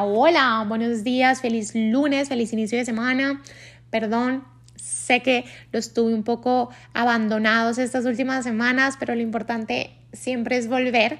Hola, 0.00 0.64
buenos 0.68 1.02
días, 1.02 1.40
feliz 1.40 1.74
lunes, 1.74 2.28
feliz 2.28 2.52
inicio 2.52 2.78
de 2.78 2.84
semana. 2.84 3.42
Perdón, 3.90 4.44
sé 4.76 5.22
que 5.22 5.44
los 5.72 5.92
tuve 5.92 6.14
un 6.14 6.22
poco 6.22 6.70
abandonados 6.94 7.78
estas 7.78 8.04
últimas 8.04 8.44
semanas, 8.44 8.94
pero 9.00 9.16
lo 9.16 9.22
importante 9.22 9.90
siempre 10.12 10.56
es 10.56 10.68
volver. 10.68 11.18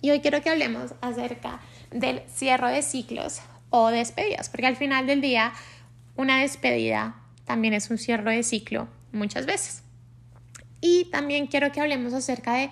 Y 0.00 0.12
hoy 0.12 0.20
quiero 0.20 0.40
que 0.40 0.48
hablemos 0.48 0.94
acerca 1.02 1.60
del 1.90 2.22
cierre 2.26 2.72
de 2.72 2.80
ciclos 2.80 3.42
o 3.68 3.88
despedidas, 3.88 4.48
porque 4.48 4.66
al 4.66 4.76
final 4.76 5.06
del 5.06 5.20
día 5.20 5.52
una 6.16 6.40
despedida 6.40 7.16
también 7.44 7.74
es 7.74 7.90
un 7.90 7.98
cierre 7.98 8.34
de 8.34 8.42
ciclo 8.44 8.88
muchas 9.12 9.44
veces. 9.44 9.82
Y 10.80 11.04
también 11.10 11.48
quiero 11.48 11.70
que 11.70 11.82
hablemos 11.82 12.14
acerca 12.14 12.54
de 12.54 12.70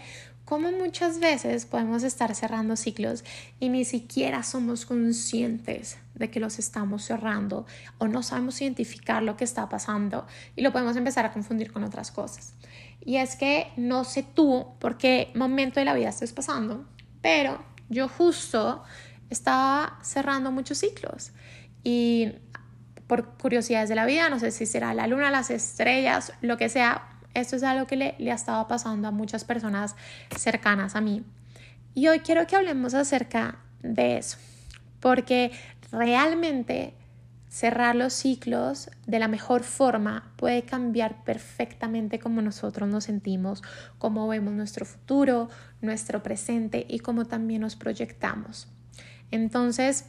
cómo 0.49 0.73
muchas 0.73 1.21
veces 1.21 1.67
podemos 1.67 2.03
estar 2.05 2.35
cerrando 2.35 2.75
ciclos 2.75 3.23
y 3.61 3.69
ni 3.69 3.85
siquiera 3.85 4.43
somos 4.43 4.87
conscientes 4.87 5.99
de 6.15 6.31
que 6.31 6.41
los 6.41 6.59
estamos 6.59 7.05
cerrando 7.05 7.67
o 7.99 8.09
no 8.09 8.23
sabemos 8.23 8.59
identificar 8.63 9.23
lo 9.23 9.37
que 9.37 9.45
está 9.45 9.69
pasando 9.69 10.27
y 10.57 10.63
lo 10.63 10.73
podemos 10.73 10.97
empezar 10.97 11.27
a 11.27 11.35
confundir 11.35 11.71
con 11.71 11.85
otras 11.85 12.11
cosas. 12.11 12.55
Y 13.05 13.17
es 13.17 13.37
que 13.37 13.71
no 13.77 14.05
sé 14.05 14.23
tú 14.23 14.69
por 14.79 14.97
qué 14.97 15.33
momento 15.35 15.81
de 15.81 15.85
la 15.85 15.93
vida 15.93 16.09
estás 16.09 16.33
pasando, 16.33 16.87
pero 17.21 17.63
yo 17.91 18.09
justo 18.09 18.83
estaba 19.29 19.99
cerrando 20.03 20.51
muchos 20.51 20.79
ciclos 20.79 21.33
y 21.85 22.33
por 23.07 23.35
curiosidades 23.37 23.91
de 23.91 23.97
la 23.97 24.07
vida, 24.07 24.31
no 24.31 24.39
sé 24.39 24.51
si 24.51 24.65
será 24.65 24.95
la 24.95 25.07
luna, 25.09 25.31
las 25.31 25.51
estrellas, 25.51 26.33
lo 26.41 26.57
que 26.57 26.71
sea, 26.71 27.18
esto 27.35 27.57
es 27.57 27.63
algo 27.63 27.87
que 27.87 27.97
le, 27.97 28.15
le 28.19 28.33
ha 28.33 28.35
estado 28.35 28.67
pasando 28.69 29.09
a 29.09 29.11
muchas 29.11 29.45
personas 29.45 29.97
cercanas 30.37 30.97
a 30.97 31.01
mí. 31.01 31.25
Y 31.95 32.09
hoy 32.09 32.21
quiero 32.21 32.47
que 32.47 32.57
hablemos 32.57 32.95
acerca 32.95 33.59
de 33.83 34.19
eso, 34.19 34.39
porque 35.01 35.53
realmente 35.91 36.95
cerrar 37.49 37.97
los 37.97 38.13
ciclos 38.13 38.91
de 39.07 39.19
la 39.19 39.29
mejor 39.29 39.63
forma 39.63 40.33
puede 40.37 40.63
cambiar 40.63 41.25
perfectamente 41.25 42.19
cómo 42.19 42.43
nosotros 42.43 42.89
nos 42.89 43.05
sentimos, 43.05 43.63
cómo 43.99 44.29
vemos 44.29 44.53
nuestro 44.53 44.85
futuro, 44.85 45.49
nuestro 45.81 46.23
presente 46.23 46.87
y 46.89 46.99
cómo 47.01 47.25
también 47.25 47.63
nos 47.63 47.75
proyectamos. 47.75 48.69
Entonces, 49.31 50.07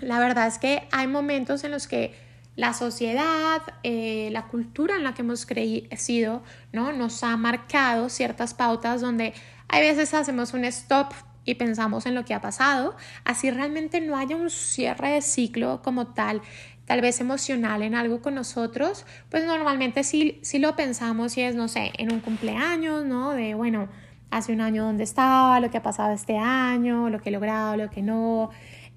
la 0.00 0.18
verdad 0.18 0.46
es 0.46 0.58
que 0.58 0.88
hay 0.90 1.06
momentos 1.06 1.64
en 1.64 1.70
los 1.70 1.86
que 1.86 2.14
la 2.56 2.72
sociedad, 2.72 3.62
eh, 3.82 4.28
la 4.32 4.46
cultura 4.46 4.96
en 4.96 5.04
la 5.04 5.14
que 5.14 5.22
hemos 5.22 5.46
crecido, 5.46 6.42
¿no? 6.72 6.92
Nos 6.92 7.24
ha 7.24 7.36
marcado 7.36 8.08
ciertas 8.08 8.54
pautas 8.54 9.00
donde 9.00 9.34
hay 9.68 9.82
veces 9.82 10.14
hacemos 10.14 10.54
un 10.54 10.64
stop 10.64 11.12
y 11.44 11.54
pensamos 11.56 12.06
en 12.06 12.14
lo 12.14 12.24
que 12.24 12.32
ha 12.32 12.40
pasado, 12.40 12.96
así 13.24 13.50
realmente 13.50 14.00
no 14.00 14.16
haya 14.16 14.36
un 14.36 14.50
cierre 14.50 15.10
de 15.10 15.22
ciclo 15.22 15.82
como 15.82 16.06
tal, 16.06 16.40
tal 16.86 17.00
vez 17.00 17.20
emocional 17.20 17.82
en 17.82 17.94
algo 17.94 18.22
con 18.22 18.34
nosotros, 18.34 19.04
pues 19.30 19.44
normalmente 19.44 20.04
sí, 20.04 20.38
sí 20.42 20.58
lo 20.58 20.76
pensamos 20.76 21.36
y 21.36 21.42
es, 21.42 21.54
no 21.54 21.68
sé, 21.68 21.92
en 21.98 22.12
un 22.12 22.20
cumpleaños, 22.20 23.04
¿no? 23.04 23.32
De, 23.32 23.54
bueno, 23.54 23.88
hace 24.30 24.52
un 24.52 24.60
año 24.60 24.84
dónde 24.84 25.04
estaba, 25.04 25.60
lo 25.60 25.70
que 25.70 25.78
ha 25.78 25.82
pasado 25.82 26.12
este 26.12 26.38
año, 26.38 27.10
lo 27.10 27.20
que 27.20 27.28
he 27.28 27.32
logrado, 27.32 27.76
lo 27.76 27.90
que 27.90 28.02
no, 28.02 28.50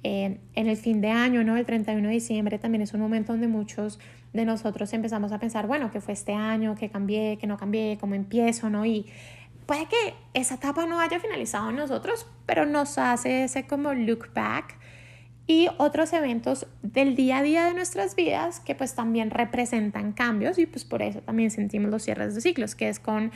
en 0.03 0.39
el 0.53 0.77
fin 0.77 1.01
de 1.01 1.09
año, 1.09 1.43
¿no? 1.43 1.57
El 1.57 1.65
31 1.65 2.07
de 2.07 2.13
diciembre 2.13 2.59
también 2.59 2.81
es 2.81 2.93
un 2.93 3.01
momento 3.01 3.33
donde 3.33 3.47
muchos 3.47 3.99
de 4.33 4.45
nosotros 4.45 4.93
empezamos 4.93 5.31
a 5.31 5.39
pensar, 5.39 5.67
bueno, 5.67 5.91
¿qué 5.91 6.01
fue 6.01 6.13
este 6.13 6.33
año? 6.33 6.75
¿Qué 6.75 6.89
cambié? 6.89 7.37
¿Qué 7.37 7.47
no 7.47 7.57
cambié? 7.57 7.97
¿Cómo 7.99 8.15
empiezo? 8.15 8.69
¿No? 8.69 8.85
Y 8.85 9.07
puede 9.65 9.87
que 9.87 10.13
esa 10.33 10.55
etapa 10.55 10.85
no 10.85 10.99
haya 10.99 11.19
finalizado 11.19 11.69
en 11.69 11.75
nosotros, 11.75 12.27
pero 12.45 12.65
nos 12.65 12.97
hace 12.97 13.43
ese 13.43 13.67
como 13.67 13.93
look 13.93 14.29
back 14.33 14.77
y 15.47 15.69
otros 15.77 16.11
eventos 16.13 16.67
del 16.83 17.15
día 17.15 17.37
a 17.37 17.41
día 17.41 17.65
de 17.65 17.73
nuestras 17.73 18.15
vidas 18.15 18.59
que 18.59 18.75
pues 18.75 18.95
también 18.95 19.31
representan 19.31 20.11
cambios 20.11 20.57
y 20.57 20.65
pues 20.65 20.83
por 20.83 21.01
eso 21.01 21.21
también 21.21 21.51
sentimos 21.51 21.89
los 21.89 22.03
cierres 22.03 22.35
de 22.35 22.41
ciclos, 22.41 22.75
que 22.75 22.89
es 22.89 22.99
con 22.99 23.31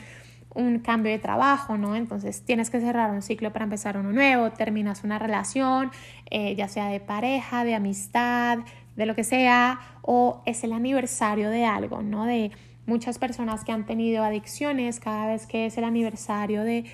un 0.53 0.79
cambio 0.79 1.11
de 1.11 1.19
trabajo, 1.19 1.77
¿no? 1.77 1.95
Entonces 1.95 2.43
tienes 2.43 2.69
que 2.69 2.79
cerrar 2.79 3.11
un 3.11 3.21
ciclo 3.21 3.53
para 3.53 3.63
empezar 3.63 3.97
uno 3.97 4.11
nuevo, 4.11 4.51
terminas 4.51 5.03
una 5.03 5.19
relación, 5.19 5.91
eh, 6.29 6.55
ya 6.55 6.67
sea 6.67 6.87
de 6.87 6.99
pareja, 6.99 7.63
de 7.63 7.75
amistad, 7.75 8.59
de 8.95 9.05
lo 9.05 9.15
que 9.15 9.23
sea, 9.23 9.79
o 10.01 10.41
es 10.45 10.63
el 10.63 10.73
aniversario 10.73 11.49
de 11.49 11.65
algo, 11.65 12.01
¿no? 12.01 12.25
De 12.25 12.51
muchas 12.85 13.17
personas 13.19 13.63
que 13.63 13.71
han 13.71 13.85
tenido 13.85 14.23
adicciones, 14.23 14.99
cada 14.99 15.27
vez 15.27 15.47
que 15.47 15.65
es 15.65 15.77
el 15.77 15.85
aniversario 15.85 16.63
de 16.63 16.85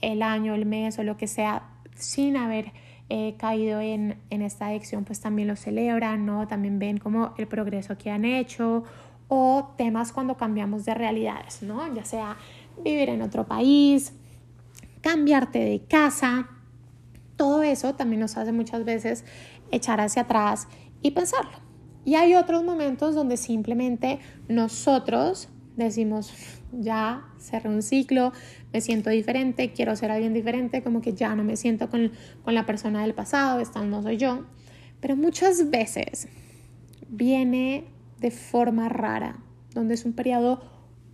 el 0.00 0.22
año, 0.22 0.54
el 0.54 0.64
mes 0.64 0.98
o 0.98 1.02
lo 1.02 1.16
que 1.16 1.26
sea, 1.26 1.64
sin 1.96 2.36
haber 2.36 2.72
eh, 3.08 3.34
caído 3.38 3.80
en, 3.80 4.16
en 4.30 4.42
esta 4.42 4.66
adicción, 4.66 5.04
pues 5.04 5.20
también 5.20 5.48
lo 5.48 5.56
celebran, 5.56 6.24
¿no? 6.24 6.46
También 6.46 6.78
ven 6.78 6.98
como 6.98 7.34
el 7.38 7.48
progreso 7.48 7.98
que 7.98 8.10
han 8.10 8.24
hecho 8.24 8.84
o 9.28 9.74
temas 9.76 10.12
cuando 10.12 10.36
cambiamos 10.36 10.84
de 10.84 10.94
realidades, 10.94 11.62
¿no? 11.62 11.94
Ya 11.94 12.04
sea 12.04 12.36
vivir 12.82 13.08
en 13.08 13.22
otro 13.22 13.46
país, 13.46 14.12
cambiarte 15.00 15.58
de 15.58 15.80
casa, 15.80 16.48
todo 17.36 17.62
eso 17.62 17.94
también 17.94 18.20
nos 18.20 18.36
hace 18.36 18.52
muchas 18.52 18.84
veces 18.84 19.24
echar 19.70 20.00
hacia 20.00 20.22
atrás 20.22 20.68
y 21.02 21.12
pensarlo. 21.12 21.58
Y 22.04 22.14
hay 22.14 22.34
otros 22.34 22.64
momentos 22.64 23.14
donde 23.14 23.36
simplemente 23.36 24.18
nosotros 24.48 25.48
decimos, 25.76 26.32
ya 26.72 27.24
cerré 27.38 27.68
un 27.68 27.82
ciclo, 27.82 28.32
me 28.72 28.80
siento 28.80 29.10
diferente, 29.10 29.72
quiero 29.72 29.94
ser 29.94 30.10
alguien 30.10 30.34
diferente, 30.34 30.82
como 30.82 31.00
que 31.00 31.14
ya 31.14 31.34
no 31.34 31.44
me 31.44 31.56
siento 31.56 31.88
con, 31.88 32.12
con 32.44 32.54
la 32.54 32.66
persona 32.66 33.02
del 33.02 33.14
pasado, 33.14 33.60
esta 33.60 33.82
no 33.84 34.02
soy 34.02 34.16
yo. 34.16 34.44
Pero 35.00 35.16
muchas 35.16 35.70
veces 35.70 36.28
viene 37.08 37.84
de 38.20 38.30
forma 38.30 38.88
rara, 38.88 39.38
donde 39.72 39.94
es 39.94 40.04
un 40.04 40.12
periodo 40.12 40.60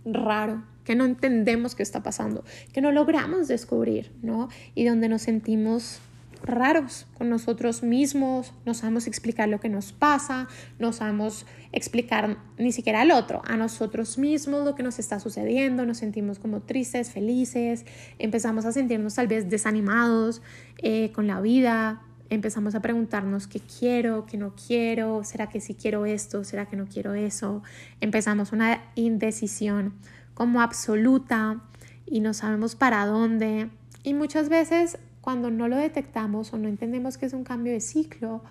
raro, 0.05 0.63
que 0.85 0.95
no 0.95 1.03
entendemos 1.05 1.75
qué 1.75 1.83
está 1.83 2.03
pasando, 2.03 2.45
que 2.71 2.79
no 2.79 2.91
logramos 2.91 3.47
descubrir, 3.47 4.11
¿no? 4.21 4.49
Y 4.75 4.85
donde 4.85 5.09
nos 5.09 5.23
sentimos 5.23 5.99
raros 6.45 7.07
con 7.17 7.29
nosotros 7.29 7.83
mismos, 7.83 8.53
no 8.65 8.73
sabemos 8.73 9.07
explicar 9.07 9.49
lo 9.49 9.59
que 9.59 9.69
nos 9.69 9.91
pasa, 9.91 10.47
no 10.79 10.93
sabemos 10.93 11.45
explicar 11.71 12.37
ni 12.57 12.71
siquiera 12.71 13.01
al 13.01 13.11
otro, 13.11 13.41
a 13.45 13.57
nosotros 13.57 14.17
mismos 14.17 14.63
lo 14.63 14.75
que 14.75 14.83
nos 14.83 14.99
está 14.99 15.19
sucediendo, 15.19 15.85
nos 15.85 15.97
sentimos 15.97 16.39
como 16.39 16.61
tristes, 16.61 17.11
felices, 17.11 17.85
empezamos 18.19 18.65
a 18.65 18.71
sentirnos 18.71 19.15
tal 19.15 19.27
vez 19.27 19.49
desanimados 19.49 20.41
eh, 20.83 21.11
con 21.13 21.27
la 21.27 21.41
vida, 21.41 22.01
empezamos 22.29 22.75
a 22.75 22.81
preguntarnos 22.81 23.47
qué 23.47 23.59
quiero, 23.59 24.25
qué 24.25 24.37
no 24.37 24.53
quiero, 24.55 25.23
será 25.23 25.47
que 25.47 25.61
sí 25.61 25.73
quiero 25.75 26.05
esto, 26.05 26.43
será 26.43 26.65
que 26.67 26.75
no 26.75 26.85
quiero 26.85 27.13
eso, 27.13 27.63
empezamos 28.01 28.51
una 28.51 28.83
indecisión 28.95 29.93
como 30.35 30.61
absoluta 30.61 31.61
y 32.05 32.19
no 32.19 32.35
sabemos 32.35 32.75
para 32.75 33.07
dónde. 33.07 33.71
Y 34.03 34.13
muchas 34.13 34.49
veces 34.49 34.99
cuando 35.21 35.49
no 35.49 35.67
lo 35.67 35.77
detectamos 35.77 36.53
o 36.53 36.59
no 36.59 36.67
entendemos 36.67 37.17
que 37.17 37.25
es 37.25 37.33
un 37.33 37.43
cambio 37.43 37.73
de 37.73 37.81
ciclo, 37.81 38.43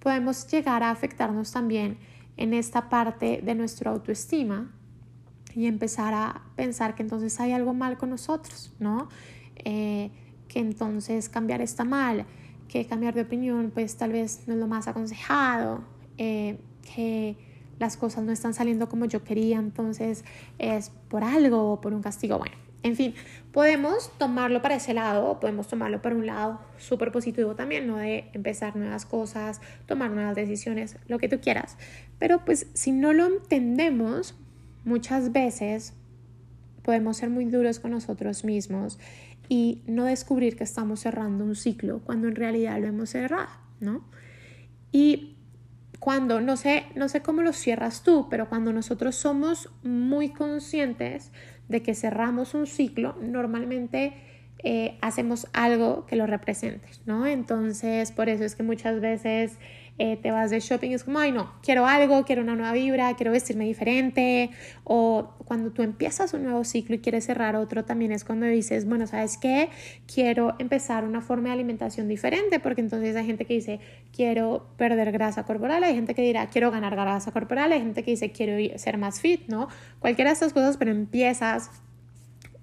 podemos 0.00 0.46
llegar 0.46 0.82
a 0.82 0.90
afectarnos 0.90 1.52
también 1.52 1.96
en 2.36 2.52
esta 2.52 2.90
parte 2.90 3.40
de 3.42 3.54
nuestra 3.54 3.90
autoestima 3.90 4.70
y 5.54 5.66
empezar 5.66 6.12
a 6.12 6.42
pensar 6.54 6.94
que 6.94 7.02
entonces 7.02 7.40
hay 7.40 7.52
algo 7.52 7.72
mal 7.72 7.96
con 7.96 8.10
nosotros, 8.10 8.72
¿no? 8.78 9.08
Eh, 9.64 10.10
que 10.48 10.60
entonces 10.60 11.28
cambiar 11.28 11.62
está 11.62 11.84
mal, 11.84 12.26
que 12.68 12.86
cambiar 12.86 13.14
de 13.14 13.22
opinión 13.22 13.70
pues 13.72 13.96
tal 13.96 14.12
vez 14.12 14.42
no 14.46 14.54
es 14.54 14.60
lo 14.60 14.66
más 14.66 14.86
aconsejado, 14.86 15.82
eh, 16.18 16.60
que 16.94 17.36
las 17.78 17.96
cosas 17.96 18.24
no 18.24 18.32
están 18.32 18.54
saliendo 18.54 18.88
como 18.88 19.04
yo 19.04 19.24
quería, 19.24 19.58
entonces 19.58 20.24
es 20.58 20.90
por 21.08 21.24
algo 21.24 21.72
o 21.72 21.80
por 21.80 21.94
un 21.94 22.02
castigo. 22.02 22.38
Bueno, 22.38 22.56
en 22.82 22.94
fin, 22.94 23.14
podemos 23.52 24.10
tomarlo 24.18 24.62
para 24.62 24.76
ese 24.76 24.94
lado 24.94 25.40
podemos 25.40 25.66
tomarlo 25.66 26.00
para 26.00 26.14
un 26.14 26.26
lado 26.26 26.60
súper 26.78 27.10
positivo 27.10 27.54
también, 27.54 27.86
¿no? 27.86 27.96
De 27.96 28.30
empezar 28.32 28.76
nuevas 28.76 29.04
cosas, 29.04 29.60
tomar 29.86 30.10
nuevas 30.10 30.36
decisiones, 30.36 30.96
lo 31.08 31.18
que 31.18 31.28
tú 31.28 31.40
quieras. 31.40 31.76
Pero 32.18 32.44
pues 32.44 32.66
si 32.74 32.92
no 32.92 33.12
lo 33.12 33.26
entendemos, 33.26 34.36
muchas 34.84 35.32
veces 35.32 35.94
podemos 36.82 37.16
ser 37.16 37.30
muy 37.30 37.46
duros 37.46 37.80
con 37.80 37.90
nosotros 37.90 38.44
mismos 38.44 38.98
y 39.48 39.82
no 39.86 40.04
descubrir 40.04 40.56
que 40.56 40.64
estamos 40.64 41.00
cerrando 41.00 41.44
un 41.44 41.56
ciclo 41.56 42.00
cuando 42.04 42.28
en 42.28 42.36
realidad 42.36 42.78
lo 42.80 42.86
hemos 42.86 43.10
cerrado, 43.10 43.48
¿no? 43.80 44.04
Y 44.92 45.37
cuando, 45.98 46.40
no 46.40 46.56
sé, 46.56 46.86
no 46.94 47.08
sé 47.08 47.22
cómo 47.22 47.42
lo 47.42 47.52
cierras 47.52 48.02
tú, 48.02 48.28
pero 48.30 48.48
cuando 48.48 48.72
nosotros 48.72 49.16
somos 49.16 49.70
muy 49.82 50.30
conscientes 50.30 51.32
de 51.68 51.82
que 51.82 51.94
cerramos 51.94 52.54
un 52.54 52.66
ciclo, 52.66 53.16
normalmente 53.20 54.14
eh, 54.64 54.98
hacemos 55.00 55.46
algo 55.52 56.04
que 56.06 56.16
lo 56.16 56.26
represente, 56.26 56.88
¿no? 57.06 57.26
Entonces, 57.26 58.10
por 58.12 58.28
eso 58.28 58.44
es 58.44 58.56
que 58.56 58.62
muchas 58.62 59.00
veces 59.00 59.58
eh, 60.00 60.16
te 60.16 60.30
vas 60.30 60.50
de 60.50 60.60
shopping 60.60 60.92
es 60.92 61.02
como, 61.02 61.18
ay 61.18 61.32
no, 61.32 61.52
quiero 61.60 61.84
algo, 61.86 62.24
quiero 62.24 62.42
una 62.42 62.54
nueva 62.54 62.72
vibra, 62.72 63.14
quiero 63.14 63.32
vestirme 63.32 63.64
diferente. 63.64 64.50
O 64.84 65.34
cuando 65.44 65.70
tú 65.70 65.82
empiezas 65.82 66.34
un 66.34 66.44
nuevo 66.44 66.64
ciclo 66.64 66.94
y 66.94 67.00
quieres 67.00 67.26
cerrar 67.26 67.56
otro, 67.56 67.84
también 67.84 68.12
es 68.12 68.24
cuando 68.24 68.46
dices, 68.46 68.86
bueno, 68.86 69.06
¿sabes 69.06 69.38
qué? 69.38 69.70
Quiero 70.12 70.54
empezar 70.58 71.04
una 71.04 71.20
forma 71.20 71.48
de 71.48 71.54
alimentación 71.54 72.06
diferente, 72.06 72.60
porque 72.60 72.80
entonces 72.80 73.16
hay 73.16 73.26
gente 73.26 73.44
que 73.44 73.54
dice, 73.54 73.80
quiero 74.14 74.68
perder 74.76 75.10
grasa 75.10 75.44
corporal, 75.44 75.82
hay 75.82 75.94
gente 75.94 76.14
que 76.14 76.22
dirá, 76.22 76.48
quiero 76.48 76.70
ganar 76.70 76.94
grasa 76.94 77.32
corporal, 77.32 77.72
hay 77.72 77.80
gente 77.80 78.04
que 78.04 78.12
dice, 78.12 78.30
quiero 78.30 78.78
ser 78.78 78.98
más 78.98 79.20
fit, 79.20 79.48
¿no? 79.48 79.68
Cualquiera 79.98 80.30
de 80.30 80.34
estas 80.34 80.52
cosas, 80.52 80.76
pero 80.76 80.92
empiezas 80.92 81.70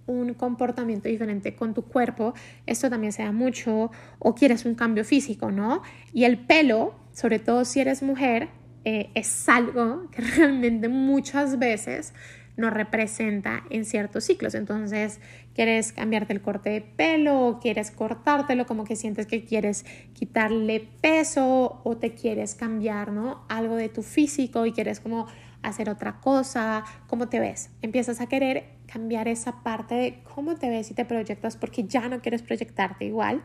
un 0.07 0.33
comportamiento 0.33 1.07
diferente 1.07 1.55
con 1.55 1.73
tu 1.73 1.83
cuerpo, 1.83 2.33
esto 2.65 2.89
también 2.89 3.11
se 3.11 3.23
da 3.23 3.31
mucho, 3.31 3.91
o 4.19 4.35
quieres 4.35 4.65
un 4.65 4.75
cambio 4.75 5.03
físico, 5.03 5.51
¿no? 5.51 5.81
Y 6.13 6.25
el 6.25 6.39
pelo, 6.39 6.95
sobre 7.13 7.39
todo 7.39 7.65
si 7.65 7.79
eres 7.79 8.03
mujer, 8.03 8.49
eh, 8.83 9.09
es 9.15 9.49
algo 9.49 10.09
que 10.11 10.21
realmente 10.21 10.87
muchas 10.87 11.57
veces 11.59 12.13
nos 12.57 12.71
representa 12.71 13.63
en 13.69 13.83
ciertos 13.83 14.23
ciclos. 14.23 14.55
Entonces, 14.55 15.19
quieres 15.53 15.91
cambiarte 15.91 16.31
el 16.31 16.41
corte 16.41 16.69
de 16.69 16.81
pelo, 16.81 17.59
quieres 17.61 17.91
cortártelo, 17.91 18.65
como 18.65 18.85
que 18.85 18.95
sientes 18.95 19.25
que 19.25 19.43
quieres 19.43 19.85
quitarle 20.13 20.87
peso 21.01 21.81
o 21.83 21.97
te 21.97 22.13
quieres 22.13 22.55
cambiar, 22.55 23.11
¿no? 23.11 23.43
Algo 23.49 23.75
de 23.75 23.89
tu 23.89 24.03
físico 24.03 24.65
y 24.65 24.71
quieres 24.71 25.01
como 25.01 25.27
hacer 25.63 25.89
otra 25.89 26.21
cosa, 26.21 26.83
cómo 27.07 27.27
te 27.27 27.39
ves. 27.39 27.71
Empiezas 27.81 28.21
a 28.21 28.27
querer 28.27 28.65
cambiar 28.91 29.27
esa 29.27 29.63
parte 29.63 29.95
de 29.95 30.19
cómo 30.23 30.55
te 30.55 30.69
ves 30.69 30.91
y 30.91 30.93
te 30.93 31.05
proyectas 31.05 31.57
porque 31.57 31.83
ya 31.83 32.07
no 32.07 32.21
quieres 32.21 32.41
proyectarte 32.41 33.05
igual. 33.05 33.43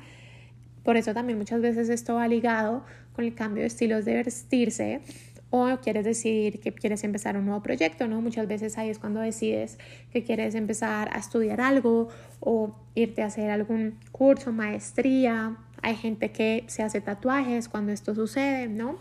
Por 0.82 0.96
eso 0.96 1.12
también 1.12 1.38
muchas 1.38 1.60
veces 1.60 1.88
esto 1.88 2.14
va 2.14 2.28
ligado 2.28 2.84
con 3.12 3.24
el 3.24 3.34
cambio 3.34 3.62
de 3.62 3.66
estilos 3.66 4.04
de 4.04 4.14
vestirse 4.14 5.00
o 5.50 5.78
quieres 5.82 6.04
decidir 6.04 6.60
que 6.60 6.72
quieres 6.72 7.02
empezar 7.02 7.36
un 7.36 7.44
nuevo 7.44 7.62
proyecto, 7.62 8.06
¿no? 8.06 8.20
Muchas 8.20 8.46
veces 8.46 8.78
ahí 8.78 8.88
es 8.88 8.98
cuando 8.98 9.20
decides 9.20 9.78
que 10.12 10.22
quieres 10.22 10.54
empezar 10.54 11.10
a 11.14 11.18
estudiar 11.18 11.60
algo 11.60 12.08
o 12.38 12.74
irte 12.94 13.22
a 13.22 13.26
hacer 13.26 13.50
algún 13.50 13.98
curso, 14.12 14.52
maestría. 14.52 15.56
Hay 15.82 15.96
gente 15.96 16.30
que 16.30 16.64
se 16.68 16.82
hace 16.82 17.00
tatuajes 17.00 17.68
cuando 17.68 17.90
esto 17.90 18.14
sucede, 18.14 18.68
¿no? 18.68 18.98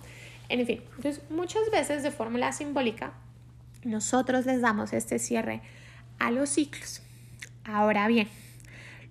En 0.50 0.66
fin, 0.66 0.82
entonces 0.98 1.22
muchas 1.30 1.70
veces 1.72 2.02
de 2.02 2.10
fórmula 2.10 2.52
simbólica 2.52 3.14
nosotros 3.84 4.46
les 4.46 4.62
damos 4.62 4.92
este 4.94 5.20
cierre 5.20 5.62
a 6.20 6.32
los 6.32 6.50
ciclos. 6.50 7.02
Ahora 7.64 8.08
bien, 8.08 8.28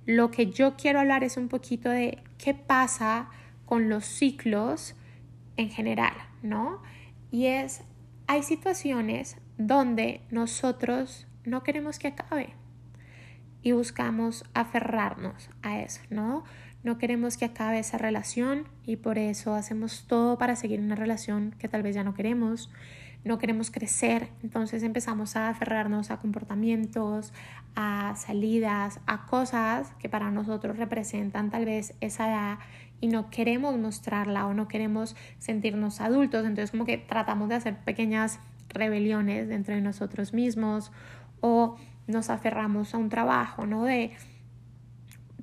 lo 0.07 0.31
que 0.31 0.51
yo 0.51 0.77
quiero 0.77 1.01
hablar 1.01 1.25
es 1.25 1.37
un 1.37 1.49
poquito 1.49 1.91
de 1.91 2.19
qué 2.39 2.55
pasa 2.55 3.29
con 3.67 3.89
los 3.89 4.05
ciclos 4.05 4.95
en 5.57 5.71
general, 5.71 6.15
¿no? 6.43 6.83
Y 7.31 7.47
es, 7.47 7.83
hay 8.27 8.43
situaciones 8.43 9.37
donde 9.59 10.23
nosotros 10.31 11.27
no 11.45 11.63
queremos 11.63 11.99
que 11.99 12.09
acabe 12.09 12.55
y 13.63 13.73
buscamos 13.73 14.45
aferrarnos 14.55 15.51
a 15.63 15.81
eso, 15.81 16.01
¿no? 16.11 16.45
No 16.85 16.97
queremos 16.97 17.37
que 17.37 17.45
acabe 17.45 17.81
esa 17.81 17.99
relación 17.99 18.69
y 18.85 18.97
por 18.97 19.19
eso 19.19 19.55
hacemos 19.55 20.07
todo 20.07 20.39
para 20.39 20.57
seguir 20.57 20.81
una 20.81 20.95
relación 20.95 21.55
que 21.59 21.69
tal 21.69 21.83
vez 21.83 21.95
ya 21.95 22.05
no 22.05 22.15
queremos 22.15 22.71
no 23.29 23.39
queremos 23.39 23.71
crecer, 23.71 24.29
entonces 24.43 24.83
empezamos 24.83 25.37
a 25.37 25.51
aferrarnos 25.51 26.11
a 26.11 26.17
comportamientos, 26.17 27.33
a 27.77 28.15
salidas, 28.17 29.01
a 29.07 29.27
cosas 29.27 29.93
que 30.01 30.09
para 30.09 30.31
nosotros 30.31 30.77
representan 30.77 31.51
tal 31.51 31.65
vez 31.65 31.95
esa 32.01 32.29
edad 32.29 32.59
y 33.01 33.07
no 33.07 33.31
queremos 33.31 33.77
mostrarla 33.79 34.47
o 34.47 34.55
no 34.55 34.67
queremos 34.67 35.15
sentirnos 35.39 36.01
adultos, 36.01 36.45
entonces 36.45 36.73
como 36.73 36.85
que 36.85 36.99
tratamos 36.99 37.49
de 37.49 37.55
hacer 37.55 37.77
pequeñas 37.77 38.41
rebeliones 38.71 39.49
dentro 39.49 39.75
de 39.75 39.81
nosotros 39.81 40.33
mismos 40.33 40.91
o 41.41 41.77
nos 42.07 42.31
aferramos 42.31 42.95
a 42.95 42.99
un 42.99 43.11
trabajo, 43.11 43.67
¿no? 43.67 43.85
De 43.85 44.13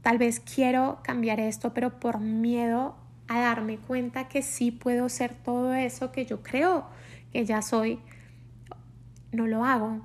tal 0.02 0.18
vez 0.18 0.40
quiero 0.40 1.00
cambiar 1.04 1.40
esto, 1.40 1.74
pero 1.74 2.00
por 2.00 2.20
miedo 2.20 2.98
a 3.28 3.40
darme 3.40 3.78
cuenta 3.78 4.28
que 4.28 4.42
sí 4.42 4.72
puedo 4.72 5.08
ser 5.10 5.34
todo 5.34 5.74
eso 5.74 6.12
que 6.12 6.26
yo 6.26 6.44
creo 6.44 6.86
que 7.36 7.46
ya 7.46 7.62
soy, 7.62 8.00
no 9.34 9.46
lo 9.46 9.66
hago. 9.66 10.00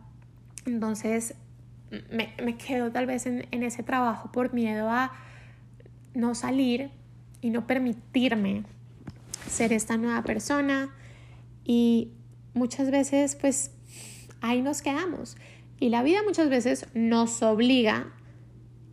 Entonces 0.66 1.36
me, 2.10 2.34
me 2.42 2.56
quedo 2.56 2.90
tal 2.90 3.06
vez 3.06 3.24
en, 3.24 3.46
en 3.52 3.62
ese 3.62 3.84
trabajo 3.84 4.32
por 4.32 4.52
miedo 4.52 4.90
a 4.90 5.12
no 6.12 6.34
salir 6.34 6.90
y 7.40 7.50
no 7.50 7.68
permitirme 7.68 8.64
ser 9.48 9.72
esta 9.72 9.96
nueva 9.96 10.24
persona 10.24 10.90
y 11.64 12.10
muchas 12.52 12.90
veces 12.90 13.36
pues 13.36 13.70
ahí 14.40 14.60
nos 14.60 14.82
quedamos 14.82 15.36
y 15.78 15.90
la 15.90 16.02
vida 16.02 16.24
muchas 16.24 16.48
veces 16.48 16.88
nos 16.94 17.44
obliga 17.44 18.12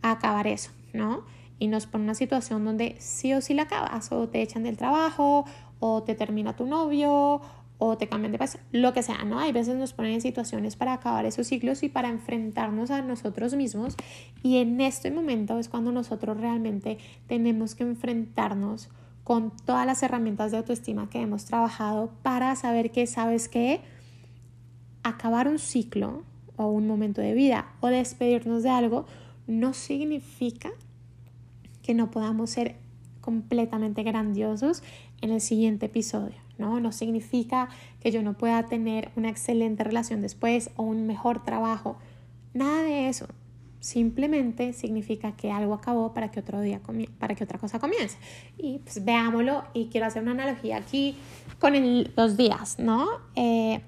a 0.02 0.12
acabar 0.12 0.46
eso, 0.46 0.70
¿no? 0.92 1.24
Y 1.58 1.66
nos 1.66 1.88
pone 1.88 2.04
una 2.04 2.14
situación 2.14 2.64
donde 2.64 2.94
sí 3.00 3.34
o 3.34 3.40
sí 3.40 3.52
la 3.54 3.62
acabas 3.62 4.12
o 4.12 4.28
te 4.28 4.42
echan 4.42 4.62
del 4.62 4.76
trabajo 4.76 5.44
o 5.80 6.04
te 6.04 6.14
termina 6.14 6.54
tu 6.54 6.66
novio 6.66 7.42
o 7.78 7.96
te 7.96 8.08
cambian 8.08 8.32
de 8.32 8.38
país, 8.38 8.58
lo 8.72 8.92
que 8.92 9.02
sea, 9.02 9.24
¿no? 9.24 9.38
Hay 9.38 9.52
veces 9.52 9.76
nos 9.76 9.92
ponen 9.92 10.14
en 10.14 10.20
situaciones 10.20 10.76
para 10.76 10.94
acabar 10.94 11.24
esos 11.26 11.46
ciclos 11.46 11.82
y 11.82 11.88
para 11.88 12.08
enfrentarnos 12.08 12.90
a 12.90 13.02
nosotros 13.02 13.54
mismos 13.54 13.96
y 14.42 14.58
en 14.58 14.80
este 14.80 15.10
momento 15.10 15.58
es 15.58 15.68
cuando 15.68 15.92
nosotros 15.92 16.36
realmente 16.38 16.98
tenemos 17.28 17.74
que 17.74 17.84
enfrentarnos 17.84 18.88
con 19.22 19.52
todas 19.64 19.86
las 19.86 20.02
herramientas 20.02 20.50
de 20.50 20.58
autoestima 20.58 21.08
que 21.08 21.20
hemos 21.20 21.44
trabajado 21.44 22.10
para 22.22 22.56
saber 22.56 22.90
que, 22.90 23.06
¿sabes 23.06 23.48
que 23.48 23.80
Acabar 25.04 25.48
un 25.48 25.58
ciclo 25.58 26.24
o 26.56 26.66
un 26.66 26.86
momento 26.86 27.20
de 27.20 27.32
vida 27.32 27.72
o 27.80 27.86
despedirnos 27.86 28.62
de 28.62 28.70
algo 28.70 29.06
no 29.46 29.72
significa 29.72 30.70
que 31.82 31.94
no 31.94 32.10
podamos 32.10 32.50
ser 32.50 32.76
completamente 33.20 34.02
grandiosos 34.02 34.82
en 35.22 35.30
el 35.30 35.40
siguiente 35.40 35.86
episodio. 35.86 36.47
¿No? 36.58 36.80
No 36.80 36.92
significa 36.92 37.68
que 38.00 38.10
yo 38.10 38.22
no 38.22 38.34
pueda 38.34 38.66
tener 38.66 39.10
una 39.16 39.30
excelente 39.30 39.84
relación 39.84 40.20
después 40.20 40.70
o 40.76 40.82
un 40.82 41.06
mejor 41.06 41.44
trabajo. 41.44 41.96
Nada 42.52 42.82
de 42.82 43.08
eso. 43.08 43.26
Simplemente 43.80 44.72
significa 44.72 45.36
que 45.36 45.52
algo 45.52 45.72
acabó 45.72 46.12
para 46.12 46.30
que 46.32 46.40
otro 46.40 46.60
día 46.60 46.80
para 47.18 47.34
que 47.36 47.44
otra 47.44 47.58
cosa 47.58 47.78
comience. 47.78 48.18
Y 48.58 48.78
pues 48.78 49.04
veámoslo 49.04 49.64
y 49.72 49.86
quiero 49.86 50.06
hacer 50.06 50.22
una 50.22 50.32
analogía 50.32 50.76
aquí 50.76 51.16
con 51.60 51.74
los 52.16 52.36
días, 52.36 52.78
¿no? 52.78 53.06
Eh, 53.36 53.80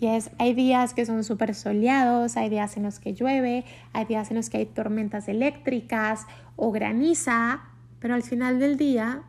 y 0.00 0.06
es, 0.06 0.30
hay 0.38 0.52
días 0.52 0.92
que 0.92 1.06
son 1.06 1.24
súper 1.24 1.54
soleados, 1.54 2.36
hay 2.36 2.50
días 2.50 2.76
en 2.76 2.82
los 2.82 3.00
que 3.00 3.14
llueve, 3.14 3.64
hay 3.92 4.04
días 4.04 4.30
en 4.30 4.36
los 4.36 4.50
que 4.50 4.58
hay 4.58 4.66
tormentas 4.66 5.28
eléctricas 5.28 6.26
o 6.56 6.70
graniza, 6.70 7.62
pero 7.98 8.14
al 8.14 8.22
final 8.22 8.58
del 8.58 8.76
día, 8.76 9.22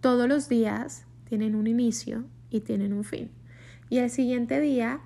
todos 0.00 0.28
los 0.28 0.48
días 0.48 1.06
tienen 1.28 1.54
un 1.54 1.66
inicio 1.66 2.24
y 2.52 2.60
tienen 2.60 2.92
un 2.92 3.04
fin. 3.04 3.30
Y 3.88 3.98
el 3.98 4.10
siguiente 4.10 4.60
día, 4.60 5.00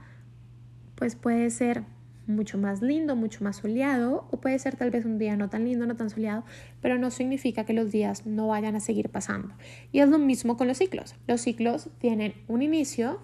pues 0.95 1.17
puede 1.17 1.51
ser 1.51 1.85
mucho 2.27 2.59
más 2.59 2.83
lindo, 2.83 3.15
mucho 3.15 3.45
más 3.45 3.57
soleado, 3.57 4.27
o 4.31 4.41
puede 4.41 4.59
ser 4.59 4.77
tal 4.77 4.91
vez 4.91 5.05
un 5.05 5.19
día 5.19 5.37
no 5.37 5.49
tan 5.49 5.65
lindo, 5.65 5.87
no 5.87 5.97
tan 5.97 6.11
soleado, 6.11 6.45
pero 6.81 6.99
no 6.99 7.11
significa 7.11 7.65
que 7.65 7.73
los 7.73 7.93
días 7.93 8.27
no 8.27 8.49
vayan 8.49 8.75
a 8.75 8.81
seguir 8.81 9.09
pasando. 9.11 9.55
Y 9.93 10.01
es 10.01 10.09
lo 10.09 10.19
mismo 10.19 10.57
con 10.57 10.67
los 10.67 10.79
ciclos. 10.79 11.15
Los 11.27 11.41
ciclos 11.41 11.89
tienen 11.99 12.35
un 12.49 12.63
inicio 12.63 13.21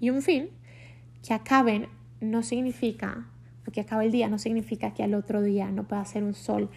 y 0.00 0.10
un 0.10 0.22
fin. 0.22 0.50
Que 1.26 1.34
acaben 1.34 1.88
no 2.20 2.42
significa, 2.42 3.26
que 3.72 3.82
acabe 3.82 4.06
el 4.06 4.12
día 4.12 4.28
no 4.28 4.38
significa 4.38 4.94
que 4.94 5.02
al 5.02 5.14
otro 5.14 5.42
día 5.42 5.70
no 5.70 5.86
pueda 5.86 6.04
ser 6.04 6.24
un 6.24 6.34
sol 6.34 6.70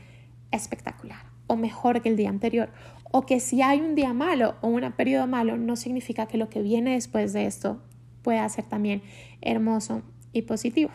espectacular 0.52 1.32
o 1.48 1.56
mejor 1.56 2.02
que 2.02 2.10
el 2.10 2.16
día 2.16 2.30
anterior 2.30 2.70
o 3.12 3.26
que 3.26 3.40
si 3.40 3.62
hay 3.62 3.82
un 3.82 3.96
día 3.96 4.14
malo 4.14 4.56
o 4.62 4.68
un 4.68 4.90
periodo 4.94 5.28
malo, 5.28 5.58
no 5.58 5.76
significa 5.76 6.28
que 6.28 6.38
lo 6.38 6.50
que 6.50 6.62
viene 6.62 6.94
después 6.94 7.34
de 7.34 7.46
esto 7.46 7.82
pueda 8.22 8.48
ser 8.50 8.66
también 8.66 9.02
hermoso 9.42 10.02
y 10.32 10.44
positivo. 10.44 10.92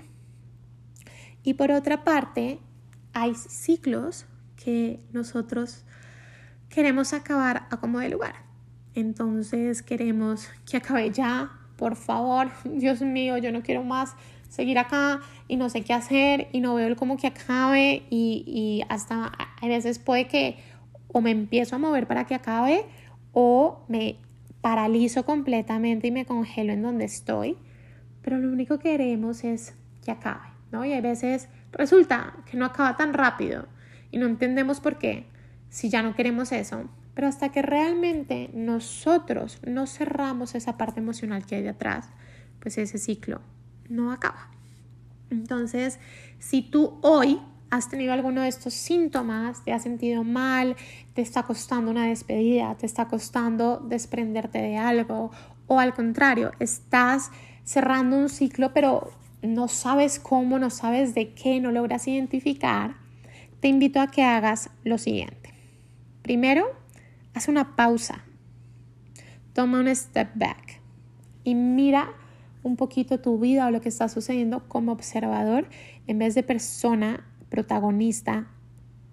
Y 1.42 1.54
por 1.54 1.70
otra 1.70 2.04
parte, 2.04 2.58
hay 3.12 3.34
ciclos 3.34 4.26
que 4.56 5.00
nosotros 5.12 5.84
queremos 6.68 7.12
acabar 7.12 7.66
a 7.70 7.76
como 7.76 8.00
de 8.00 8.08
lugar. 8.08 8.34
Entonces 8.94 9.82
queremos 9.82 10.48
que 10.68 10.78
acabe 10.78 11.10
ya, 11.10 11.52
por 11.76 11.96
favor, 11.96 12.50
Dios 12.64 13.02
mío, 13.02 13.36
yo 13.38 13.52
no 13.52 13.62
quiero 13.62 13.84
más 13.84 14.14
seguir 14.48 14.78
acá 14.78 15.20
y 15.48 15.56
no 15.56 15.68
sé 15.68 15.82
qué 15.82 15.92
hacer 15.92 16.48
y 16.52 16.60
no 16.60 16.74
veo 16.74 16.96
cómo 16.96 17.16
que 17.16 17.26
acabe 17.26 18.04
y, 18.08 18.44
y 18.46 18.82
hasta 18.88 19.26
a 19.26 19.66
veces 19.66 19.98
puede 19.98 20.28
que 20.28 20.56
o 21.16 21.22
me 21.22 21.30
empiezo 21.30 21.74
a 21.74 21.78
mover 21.78 22.06
para 22.06 22.26
que 22.26 22.34
acabe 22.34 22.84
o 23.32 23.80
me 23.88 24.18
paralizo 24.60 25.24
completamente 25.24 26.08
y 26.08 26.10
me 26.10 26.26
congelo 26.26 26.74
en 26.74 26.82
donde 26.82 27.06
estoy, 27.06 27.56
pero 28.20 28.36
lo 28.36 28.52
único 28.52 28.78
que 28.78 28.90
queremos 28.90 29.42
es 29.42 29.74
que 30.04 30.10
acabe, 30.10 30.48
¿no? 30.72 30.84
Y 30.84 30.92
hay 30.92 31.00
veces 31.00 31.48
resulta 31.72 32.34
que 32.44 32.58
no 32.58 32.66
acaba 32.66 32.98
tan 32.98 33.14
rápido 33.14 33.64
y 34.10 34.18
no 34.18 34.26
entendemos 34.26 34.80
por 34.80 34.98
qué, 34.98 35.24
si 35.70 35.88
ya 35.88 36.02
no 36.02 36.14
queremos 36.14 36.52
eso, 36.52 36.86
pero 37.14 37.28
hasta 37.28 37.48
que 37.48 37.62
realmente 37.62 38.50
nosotros 38.52 39.58
no 39.66 39.86
cerramos 39.86 40.54
esa 40.54 40.76
parte 40.76 41.00
emocional 41.00 41.46
que 41.46 41.56
hay 41.56 41.62
detrás, 41.62 42.10
pues 42.60 42.76
ese 42.76 42.98
ciclo 42.98 43.40
no 43.88 44.12
acaba. 44.12 44.50
Entonces, 45.30 45.98
si 46.38 46.60
tú 46.60 46.98
hoy 47.00 47.40
has 47.70 47.88
tenido 47.88 48.12
alguno 48.12 48.42
de 48.42 48.48
estos 48.48 48.74
síntomas, 48.74 49.64
te 49.64 49.72
has 49.72 49.82
sentido 49.82 50.24
mal, 50.24 50.76
te 51.14 51.22
está 51.22 51.42
costando 51.42 51.90
una 51.90 52.06
despedida, 52.06 52.76
te 52.76 52.86
está 52.86 53.08
costando 53.08 53.78
desprenderte 53.78 54.58
de 54.58 54.76
algo, 54.76 55.30
o 55.66 55.80
al 55.80 55.94
contrario, 55.94 56.52
estás 56.60 57.30
cerrando 57.64 58.16
un 58.16 58.28
ciclo, 58.28 58.72
pero 58.72 59.10
no 59.42 59.68
sabes 59.68 60.18
cómo, 60.18 60.58
no 60.58 60.70
sabes 60.70 61.14
de 61.14 61.34
qué, 61.34 61.60
no 61.60 61.72
logras 61.72 62.06
identificar, 62.06 62.96
te 63.60 63.68
invito 63.68 64.00
a 64.00 64.06
que 64.08 64.22
hagas 64.22 64.70
lo 64.84 64.98
siguiente. 64.98 65.54
Primero, 66.22 66.66
haz 67.34 67.48
una 67.48 67.76
pausa, 67.76 68.24
toma 69.52 69.80
un 69.80 69.94
step 69.94 70.30
back 70.34 70.80
y 71.44 71.54
mira 71.54 72.10
un 72.62 72.76
poquito 72.76 73.20
tu 73.20 73.38
vida 73.38 73.66
o 73.66 73.70
lo 73.70 73.80
que 73.80 73.88
está 73.88 74.08
sucediendo 74.08 74.68
como 74.68 74.92
observador 74.92 75.68
en 76.06 76.18
vez 76.18 76.34
de 76.34 76.42
persona 76.42 77.24
protagonista 77.48 78.46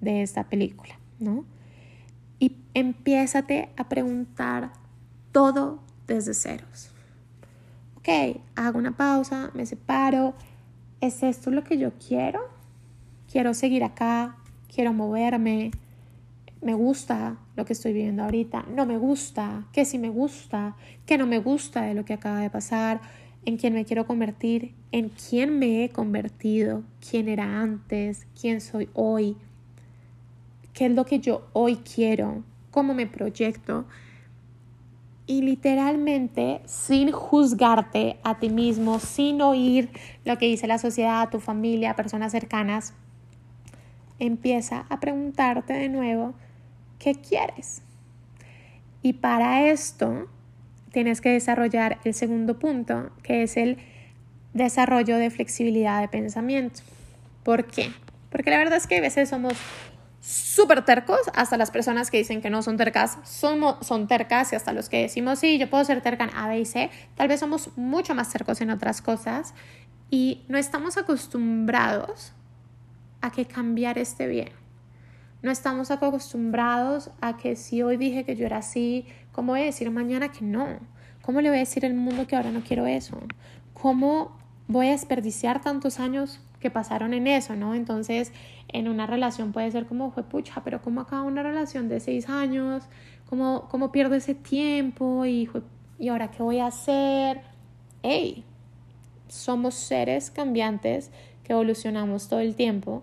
de 0.02 0.22
esta 0.22 0.46
película, 0.50 1.00
¿no? 1.20 1.46
Y 2.40 2.58
empiézate 2.74 3.70
a 3.78 3.88
preguntar 3.90 4.74
todo 5.32 5.80
desde 6.08 6.34
ceros. 6.34 6.92
Ok, 7.98 8.42
hago 8.56 8.80
una 8.80 8.98
pausa, 8.98 9.50
me 9.54 9.66
separo. 9.66 10.34
¿Es 11.00 11.24
esto 11.24 11.52
lo 11.52 11.64
que 11.64 11.78
yo 11.78 11.92
quiero? 12.06 12.42
Quiero 13.32 13.54
seguir 13.54 13.84
acá, 13.84 14.38
quiero 14.74 14.94
moverme. 14.94 15.72
Me 16.62 16.74
gusta 16.74 17.38
lo 17.56 17.66
que 17.66 17.74
estoy 17.74 17.94
viviendo 17.94 18.24
ahorita. 18.24 18.66
No 18.74 18.86
me 18.86 18.98
gusta. 18.98 19.68
¿Qué 19.72 19.86
sí 19.86 19.98
me 19.98 20.10
gusta? 20.10 20.76
¿Qué 21.06 21.18
no 21.18 21.28
me 21.28 21.40
gusta 21.40 21.84
de 21.84 21.94
lo 21.94 22.06
que 22.06 22.14
acaba 22.14 22.40
de 22.40 22.50
pasar? 22.50 23.02
En 23.46 23.58
quién 23.58 23.74
me 23.74 23.86
quiero 23.86 24.08
convertir, 24.08 24.74
en 24.92 25.10
quién 25.10 25.60
me 25.60 25.84
he 25.84 25.90
convertido, 25.90 26.84
quién 27.08 27.28
era 27.28 27.62
antes, 27.62 28.26
quién 28.40 28.62
soy 28.62 28.90
hoy, 28.94 29.38
qué 30.74 30.86
es 30.86 30.92
lo 30.92 31.06
que 31.06 31.20
yo 31.20 31.48
hoy 31.54 31.78
quiero, 31.78 32.44
cómo 32.72 32.94
me 32.94 33.08
proyecto. 33.08 33.86
Y 35.26 35.42
literalmente, 35.42 36.62
sin 36.66 37.12
juzgarte 37.12 38.18
a 38.24 38.40
ti 38.40 38.50
mismo, 38.50 39.00
sin 39.00 39.42
oír 39.42 39.90
lo 40.26 40.38
que 40.38 40.48
dice 40.48 40.68
la 40.68 40.78
sociedad, 40.78 41.30
tu 41.30 41.40
familia, 41.40 41.96
personas 41.96 42.32
cercanas, 42.34 42.94
empieza 44.20 44.86
a 44.90 45.00
preguntarte 45.00 45.74
de 45.74 45.90
nuevo, 45.90 46.34
¿qué 47.00 47.16
quieres? 47.16 47.84
Y 49.02 49.14
para 49.14 49.70
esto 49.70 50.28
tienes 50.94 51.22
que 51.22 51.30
desarrollar 51.30 51.98
el 52.06 52.14
segundo 52.14 52.60
punto, 52.60 53.10
que 53.24 53.44
es 53.44 53.58
el 53.58 53.80
desarrollo 54.54 55.18
de 55.18 55.32
flexibilidad 55.32 56.00
de 56.00 56.08
pensamiento. 56.08 56.82
¿Por 57.44 57.66
qué? 57.66 57.92
Porque 58.30 58.52
la 58.52 58.60
verdad 58.60 58.78
es 58.78 58.88
que 58.88 58.98
a 58.98 59.02
veces 59.02 59.30
somos 59.30 59.54
súper 60.22 60.86
tercos, 60.86 61.20
hasta 61.34 61.58
las 61.58 61.72
personas 61.72 62.10
que 62.10 62.20
dicen 62.20 62.42
que 62.42 62.50
no 62.50 62.62
son 62.62 62.78
tercas 62.78 63.18
somos, 63.24 63.86
son 63.86 64.08
tercas 64.08 64.54
y 64.54 64.56
hasta 64.56 64.72
los 64.72 64.88
que 64.88 65.02
decimos, 65.02 65.40
sí, 65.40 65.58
yo 65.58 65.70
puedo 65.70 65.84
ser 65.84 66.02
terca 66.02 66.24
en 66.24 66.30
A, 66.34 66.48
B 66.48 66.60
y 66.60 66.66
C, 66.66 66.90
tal 67.16 67.28
vez 67.28 67.42
somos 67.42 67.76
mucho 67.76 68.16
más 68.16 68.32
tercos 68.32 68.62
en 68.62 68.70
otras 68.70 69.02
cosas 69.02 69.54
y 70.10 70.44
no 70.48 70.58
estamos 70.58 70.96
acostumbrados 70.98 72.34
a 73.22 73.32
que 73.32 73.46
cambiar 73.46 73.98
esté 73.98 74.28
bien. 74.28 74.50
No 75.42 75.52
estamos 75.52 75.92
acostumbrados 75.92 77.10
a 77.20 77.36
que 77.36 77.58
si 77.58 77.82
hoy 77.82 77.98
dije 77.98 78.24
que 78.24 78.38
yo 78.38 78.46
era 78.46 78.58
así, 78.58 79.08
¿Cómo 79.34 79.54
voy 79.54 79.62
a 79.62 79.66
decir 79.66 79.90
mañana 79.90 80.32
que 80.32 80.46
no? 80.46 80.68
¿Cómo 81.24 81.42
le 81.42 81.50
voy 81.50 81.58
a 81.58 81.62
decir 81.62 81.86
al 81.86 81.96
mundo 81.96 82.28
que 82.28 82.36
ahora 82.36 82.52
no 82.52 82.62
quiero 82.62 82.86
eso? 82.86 83.18
¿Cómo 83.74 84.38
voy 84.68 84.88
a 84.88 84.92
desperdiciar 84.92 85.60
tantos 85.60 86.00
años 86.00 86.40
que 86.60 86.70
pasaron 86.70 87.16
en 87.16 87.26
eso, 87.26 87.56
¿no? 87.56 87.74
Entonces, 87.74 88.32
en 88.68 88.88
una 88.88 89.08
relación 89.08 89.52
puede 89.52 89.72
ser 89.72 89.88
como, 89.88 90.12
fue 90.12 90.24
pucha, 90.24 90.62
pero 90.64 90.84
¿cómo 90.84 91.02
acaba 91.02 91.24
una 91.24 91.42
relación 91.42 91.90
de 91.90 92.00
seis 92.00 92.30
años? 92.30 92.84
¿Cómo, 93.28 93.68
cómo 93.72 93.92
pierdo 93.92 94.14
ese 94.14 94.36
tiempo? 94.36 95.26
Y, 95.26 95.50
¿Y 95.98 96.10
ahora 96.10 96.30
qué 96.30 96.44
voy 96.44 96.60
a 96.60 96.68
hacer? 96.68 97.42
¡Ey! 98.04 98.44
Somos 99.30 99.74
seres 99.74 100.30
cambiantes 100.30 101.10
que 101.44 101.54
evolucionamos 101.54 102.30
todo 102.30 102.40
el 102.40 102.56
tiempo 102.56 103.02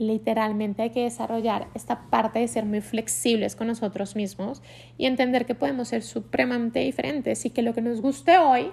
literalmente 0.00 0.82
hay 0.82 0.90
que 0.90 1.04
desarrollar 1.04 1.68
esta 1.74 2.08
parte 2.10 2.38
de 2.38 2.48
ser 2.48 2.64
muy 2.64 2.80
flexibles 2.80 3.54
con 3.54 3.66
nosotros 3.66 4.16
mismos 4.16 4.62
y 4.96 5.06
entender 5.06 5.46
que 5.46 5.54
podemos 5.54 5.88
ser 5.88 6.02
supremamente 6.02 6.80
diferentes 6.80 7.44
y 7.44 7.50
que 7.50 7.62
lo 7.62 7.74
que 7.74 7.82
nos 7.82 8.00
guste 8.00 8.38
hoy 8.38 8.70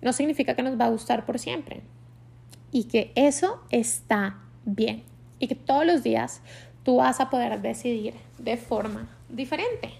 no 0.00 0.12
significa 0.12 0.54
que 0.54 0.62
nos 0.62 0.80
va 0.80 0.86
a 0.86 0.90
gustar 0.90 1.26
por 1.26 1.38
siempre 1.38 1.82
y 2.72 2.84
que 2.84 3.12
eso 3.14 3.60
está 3.70 4.38
bien 4.64 5.04
y 5.38 5.48
que 5.48 5.54
todos 5.54 5.84
los 5.84 6.02
días 6.02 6.40
tú 6.82 6.96
vas 6.96 7.20
a 7.20 7.30
poder 7.30 7.60
decidir 7.60 8.14
de 8.38 8.56
forma 8.56 9.08
diferente. 9.28 9.90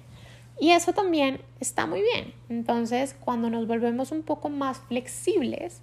Y 0.59 0.71
eso 0.73 0.93
también 0.93 1.41
está 1.59 1.87
muy 1.87 2.03
bien. 2.03 2.35
Entonces, 2.51 3.17
cuando 3.19 3.49
nos 3.49 3.67
volvemos 3.67 4.13
un 4.13 4.23
poco 4.23 4.51
más 4.51 4.79
flexibles, 4.79 5.81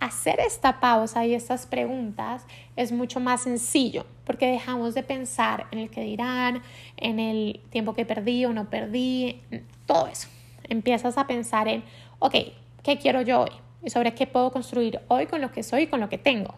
hacer 0.00 0.40
esta 0.40 0.80
pausa 0.80 1.26
y 1.26 1.34
estas 1.34 1.66
preguntas 1.66 2.46
es 2.74 2.90
mucho 2.90 3.20
más 3.20 3.42
sencillo 3.42 4.06
porque 4.24 4.50
dejamos 4.50 4.94
de 4.94 5.02
pensar 5.02 5.66
en 5.70 5.78
el 5.78 5.90
que 5.90 6.00
dirán, 6.00 6.62
en 6.96 7.20
el 7.20 7.60
tiempo 7.70 7.94
que 7.94 8.06
perdí 8.06 8.44
o 8.46 8.52
no 8.52 8.70
perdí, 8.70 9.42
todo 9.86 10.06
eso. 10.06 10.28
Empiezas 10.64 11.18
a 11.18 11.26
pensar 11.26 11.68
en, 11.68 11.84
ok, 12.18 12.34
¿qué 12.82 12.98
quiero 12.98 13.22
yo 13.22 13.42
hoy? 13.42 13.50
Y 13.82 13.90
sobre 13.90 14.14
qué 14.14 14.26
puedo 14.26 14.50
construir 14.50 15.00
hoy 15.08 15.26
con 15.26 15.40
lo 15.40 15.52
que 15.52 15.62
soy 15.62 15.82
y 15.82 15.86
con 15.86 16.00
lo 16.00 16.08
que 16.08 16.18
tengo. 16.18 16.54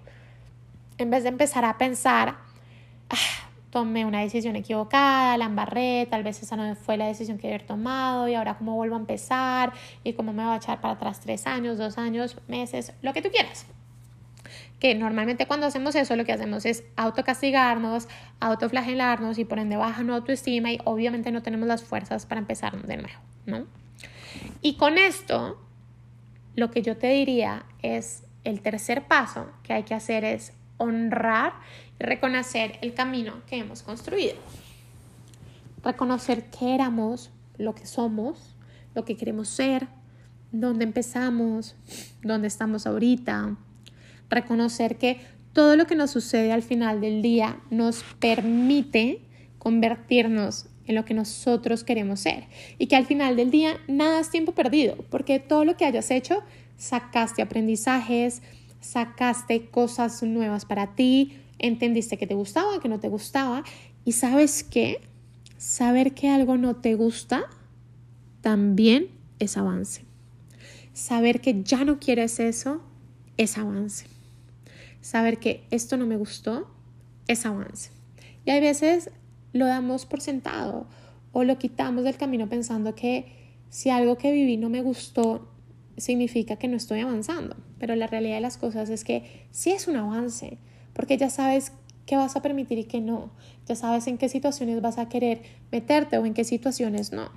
En 0.99 1.11
vez 1.11 1.23
de 1.23 1.31
empezar 1.31 1.65
a 1.65 1.79
pensar, 1.79 2.37
ah, 3.11 3.17
tomé 3.73 4.05
una 4.05 4.21
decisión 4.21 4.55
equivocada, 4.55 5.39
la 5.39 5.47
embarré, 5.47 6.07
tal 6.11 6.23
vez 6.23 6.43
esa 6.43 6.57
no 6.57 6.77
fue 6.77 6.99
la 6.99 7.07
decisión 7.07 7.39
que 7.39 7.49
haber 7.49 7.63
tomado 7.63 8.29
y 8.29 8.35
ahora 8.35 8.59
cómo 8.59 8.75
vuelvo 8.75 8.97
a 8.97 8.99
empezar 8.99 9.73
y 10.05 10.13
cómo 10.13 10.35
me 10.35 10.45
va 10.45 10.53
a 10.53 10.57
echar 10.59 10.83
para 10.83 10.95
atrás 10.95 11.21
tres 11.21 11.47
años, 11.47 11.79
dos 11.79 11.97
años, 11.97 12.37
meses, 12.49 12.93
lo 13.01 13.15
que 13.15 13.23
tú 13.23 13.31
quieras. 13.31 13.65
Que 14.79 14.95
normalmente 14.95 15.47
cuando 15.47 15.67
hacemos 15.67 15.95
eso 15.95 16.17
lo 16.17 16.27
que 16.27 16.33
hacemos 16.33 16.67
es 16.67 16.85
autocastigarnos, 16.97 18.09
autoflagelarnos 18.41 19.39
y 19.39 19.47
por 19.47 19.59
ende 19.59 19.77
baja 19.77 20.03
nuestra 20.03 20.17
autoestima 20.17 20.71
y 20.71 20.79
obviamente 20.85 21.33
no 21.33 21.41
tenemos 21.43 21.67
las 21.67 21.83
fuerzas 21.83 22.27
para 22.27 22.43
empezar 22.43 22.77
de 22.83 22.97
nuevo, 22.99 23.21
¿no? 23.47 23.67
Y 24.61 24.77
con 24.77 24.99
esto, 24.99 25.59
lo 26.57 26.71
que 26.71 26.83
yo 26.83 26.99
te 26.99 27.07
diría 27.07 27.65
es 27.81 28.25
el 28.45 28.61
tercer 28.61 29.07
paso 29.07 29.51
que 29.63 29.73
hay 29.73 29.85
que 29.85 29.95
hacer 29.95 30.25
es 30.25 30.53
honrar 30.77 31.55
reconocer 31.99 32.79
el 32.83 32.95
camino 32.95 33.43
que 33.47 33.57
hemos 33.57 33.83
construido. 33.83 34.35
Reconocer 35.85 36.47
qué 36.47 36.75
éramos, 36.75 37.31
lo 37.59 37.75
que 37.75 37.87
somos, 37.87 38.55
lo 38.95 39.05
que 39.05 39.17
queremos 39.17 39.49
ser, 39.49 39.89
dónde 40.53 40.85
empezamos, 40.85 41.75
dónde 42.23 42.49
estamos 42.49 42.87
ahorita. 42.87 43.57
Reconocer 44.29 44.99
que 44.99 45.21
todo 45.53 45.77
lo 45.77 45.87
que 45.87 45.97
nos 45.97 46.11
sucede 46.11 46.53
al 46.53 46.63
final 46.63 47.01
del 47.01 47.23
día 47.23 47.61
nos 47.71 48.05
permite 48.19 49.21
convertirnos 49.59 50.67
en 50.87 50.95
lo 50.95 51.05
que 51.05 51.15
nosotros 51.15 51.85
queremos 51.85 52.21
ser 52.21 52.47
y 52.79 52.87
que 52.87 52.97
al 52.97 53.07
final 53.07 53.37
del 53.37 53.51
día 53.51 53.77
nada 53.87 54.21
es 54.21 54.31
tiempo 54.31 54.53
perdido 54.53 54.97
porque 55.11 55.39
todo 55.39 55.65
lo 55.65 55.77
que 55.77 55.85
hayas 55.85 56.11
hecho 56.11 56.43
sacaste 56.77 57.43
aprendizajes, 57.43 58.43
sacaste 58.81 59.67
cosas 59.67 60.23
nuevas 60.23 60.65
para 60.65 60.95
ti, 60.95 61.39
entendiste 61.63 62.19
que 62.19 62.27
te 62.27 62.35
gustaba, 62.35 62.81
que 62.81 62.89
no 62.89 63.01
te 63.01 63.09
gustaba 63.09 63.65
y 64.05 64.13
sabes 64.13 64.65
qué, 64.65 65.01
saber 65.57 66.13
que 66.13 66.29
algo 66.29 66.57
no 66.57 66.77
te 66.77 66.95
gusta 66.95 67.45
también 68.41 69.09
es 69.39 69.57
avance. 69.57 70.03
Saber 70.93 71.41
que 71.41 71.63
ya 71.63 71.85
no 71.85 71.99
quieres 71.99 72.39
eso 72.41 72.83
es 73.37 73.57
avance. 73.57 74.07
Saber 75.01 75.39
que 75.39 75.65
esto 75.71 75.97
no 75.97 76.07
me 76.07 76.17
gustó 76.17 76.69
es 77.29 77.47
avance. 77.47 77.91
Y 78.45 78.51
hay 78.51 78.61
veces 78.61 79.11
lo 79.53 79.67
damos 79.67 80.07
por 80.07 80.21
sentado 80.21 80.87
o 81.33 81.45
lo 81.45 81.59
quitamos 81.59 82.05
del 82.05 82.17
camino 82.17 82.49
pensando 82.49 82.95
que 82.95 83.27
si 83.71 83.89
algo 83.89 84.19
que 84.19 84.33
viví 84.33 84.59
no 84.59 84.69
me 84.69 84.83
gustó, 84.83 85.49
significa 85.97 86.57
que 86.57 86.69
no 86.69 86.77
estoy 86.77 87.01
avanzando, 87.01 87.57
pero 87.79 87.95
la 87.97 88.07
realidad 88.07 88.37
de 88.37 88.41
las 88.41 88.59
cosas 88.59 88.91
es 88.91 89.05
que 89.05 89.47
sí 89.51 89.71
es 89.71 89.89
un 89.89 89.97
avance, 89.97 90.59
porque 90.93 91.17
ya 91.17 91.31
sabes 91.31 91.73
qué 92.07 92.17
vas 92.17 92.37
a 92.37 92.43
permitir 92.43 92.79
y 92.79 92.85
qué 92.85 93.01
no, 93.01 93.31
ya 93.67 93.77
sabes 93.77 94.07
en 94.07 94.19
qué 94.19 94.29
situaciones 94.29 94.81
vas 94.83 94.99
a 94.99 95.09
querer 95.09 95.43
meterte 95.71 96.19
o 96.19 96.27
en 96.27 96.35
qué 96.35 96.45
situaciones 96.45 97.13
no. 97.13 97.31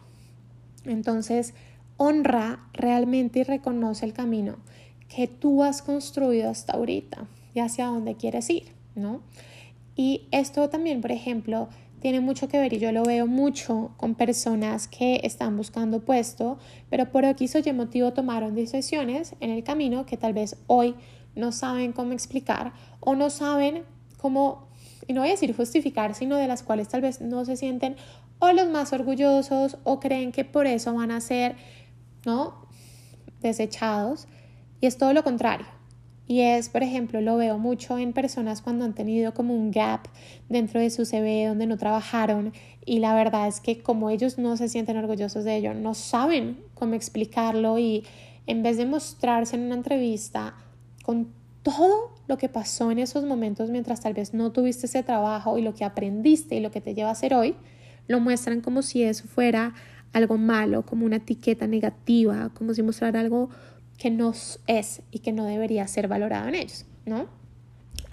Entonces, 0.86 1.54
honra 1.98 2.68
realmente 2.74 3.40
y 3.40 3.44
reconoce 3.44 4.06
el 4.06 4.14
camino 4.14 4.58
que 5.08 5.28
tú 5.28 5.64
has 5.64 5.82
construido 5.82 6.50
hasta 6.50 6.74
ahorita 6.74 7.28
y 7.54 7.60
hacia 7.60 7.86
dónde 7.86 8.16
quieres 8.16 8.50
ir, 8.50 8.66
¿no? 8.96 9.22
Y 9.96 10.28
esto 10.32 10.70
también, 10.70 11.00
por 11.00 11.12
ejemplo, 11.12 11.70
tiene 12.02 12.20
mucho 12.20 12.48
que 12.48 12.60
ver 12.60 12.74
y 12.74 12.80
yo 12.80 12.92
lo 12.92 13.04
veo 13.04 13.26
mucho 13.26 13.92
con 13.98 14.14
personas 14.14 14.88
que 14.88 15.22
están 15.24 15.58
buscando 15.58 16.02
puesto, 16.02 16.60
pero 16.90 17.12
por 17.12 17.26
aquí 17.26 17.48
soy 17.48 17.64
motivo 17.74 18.14
tomaron 18.14 18.56
decisiones 18.56 19.36
en 19.40 19.50
el 19.50 19.64
camino 19.64 20.06
que 20.06 20.18
tal 20.18 20.34
vez 20.34 20.58
hoy 20.68 20.96
no 21.36 21.52
saben 21.52 21.94
cómo 21.94 22.14
explicar 22.14 22.74
o 23.00 23.16
no 23.16 23.30
saben 23.30 23.84
cómo, 24.18 24.68
y 25.08 25.14
no 25.14 25.22
voy 25.22 25.30
a 25.30 25.34
decir 25.34 25.56
justificar, 25.56 26.16
sino 26.16 26.38
de 26.38 26.48
las 26.48 26.64
cuales 26.64 26.88
tal 26.88 27.02
vez 27.02 27.22
no 27.22 27.46
se 27.46 27.58
sienten 27.58 27.96
o 28.40 28.52
los 28.52 28.70
más 28.70 28.94
orgullosos 28.94 29.78
o 29.84 30.00
creen 30.00 30.32
que 30.32 30.46
por 30.46 30.68
eso 30.68 30.94
van 30.94 31.12
a 31.12 31.22
ser, 31.22 31.56
¿no? 32.26 32.66
Desechados. 33.42 34.28
Y 34.82 34.88
es 34.88 34.98
todo 34.98 35.14
lo 35.14 35.24
contrario. 35.24 35.68
Y 36.28 36.42
es, 36.42 36.70
por 36.70 36.82
ejemplo, 36.82 37.22
lo 37.22 37.38
veo 37.38 37.60
mucho 37.60 38.00
en 38.00 38.12
personas 38.12 38.62
cuando 38.62 38.84
han 38.84 38.96
tenido 38.96 39.34
como 39.34 39.54
un 39.54 39.70
gap 39.70 40.08
dentro 40.50 40.80
de 40.80 40.90
su 40.90 41.06
CV 41.06 41.46
donde 41.46 41.68
no 41.68 41.78
trabajaron 41.78 42.52
y 42.84 43.00
la 43.00 43.14
verdad 43.14 43.48
es 43.48 43.60
que 43.60 43.84
como 43.84 44.10
ellos 44.10 44.40
no 44.40 44.58
se 44.58 44.68
sienten 44.68 44.98
orgullosos 44.98 45.44
de 45.44 45.56
ello, 45.58 45.74
no 45.76 45.94
saben 45.94 46.64
cómo 46.74 46.96
explicarlo 46.96 47.78
y 47.78 48.06
en 48.48 48.64
vez 48.64 48.78
de 48.78 48.88
mostrarse 48.88 49.56
en 49.56 49.64
una 49.64 49.76
entrevista 49.76 50.56
con 51.06 51.28
todo 51.62 52.16
lo 52.28 52.40
que 52.40 52.50
pasó 52.50 52.90
en 52.90 52.98
esos 52.98 53.26
momentos 53.26 53.70
mientras 53.70 54.02
tal 54.02 54.16
vez 54.16 54.34
no 54.34 54.52
tuviste 54.52 54.88
ese 54.88 55.04
trabajo 55.04 55.60
y 55.60 55.62
lo 55.62 55.76
que 55.76 55.86
aprendiste 55.86 56.56
y 56.56 56.60
lo 56.62 56.72
que 56.72 56.82
te 56.82 56.96
lleva 56.96 57.12
a 57.12 57.16
ser 57.16 57.36
hoy, 57.36 57.56
lo 58.08 58.20
muestran 58.20 58.62
como 58.62 58.82
si 58.82 59.04
eso 59.04 59.28
fuera 59.28 59.76
algo 60.14 60.40
malo, 60.40 60.84
como 60.84 61.06
una 61.06 61.18
etiqueta 61.18 61.68
negativa, 61.68 62.50
como 62.56 62.74
si 62.74 62.82
mostrara 62.82 63.20
algo 63.20 63.52
que 64.00 64.10
no 64.10 64.34
es 64.66 65.04
y 65.12 65.20
que 65.20 65.32
no 65.32 65.46
debería 65.46 65.86
ser 65.88 66.08
valorado 66.08 66.48
en 66.48 66.56
ellos, 66.56 66.86
¿no? 67.06 67.28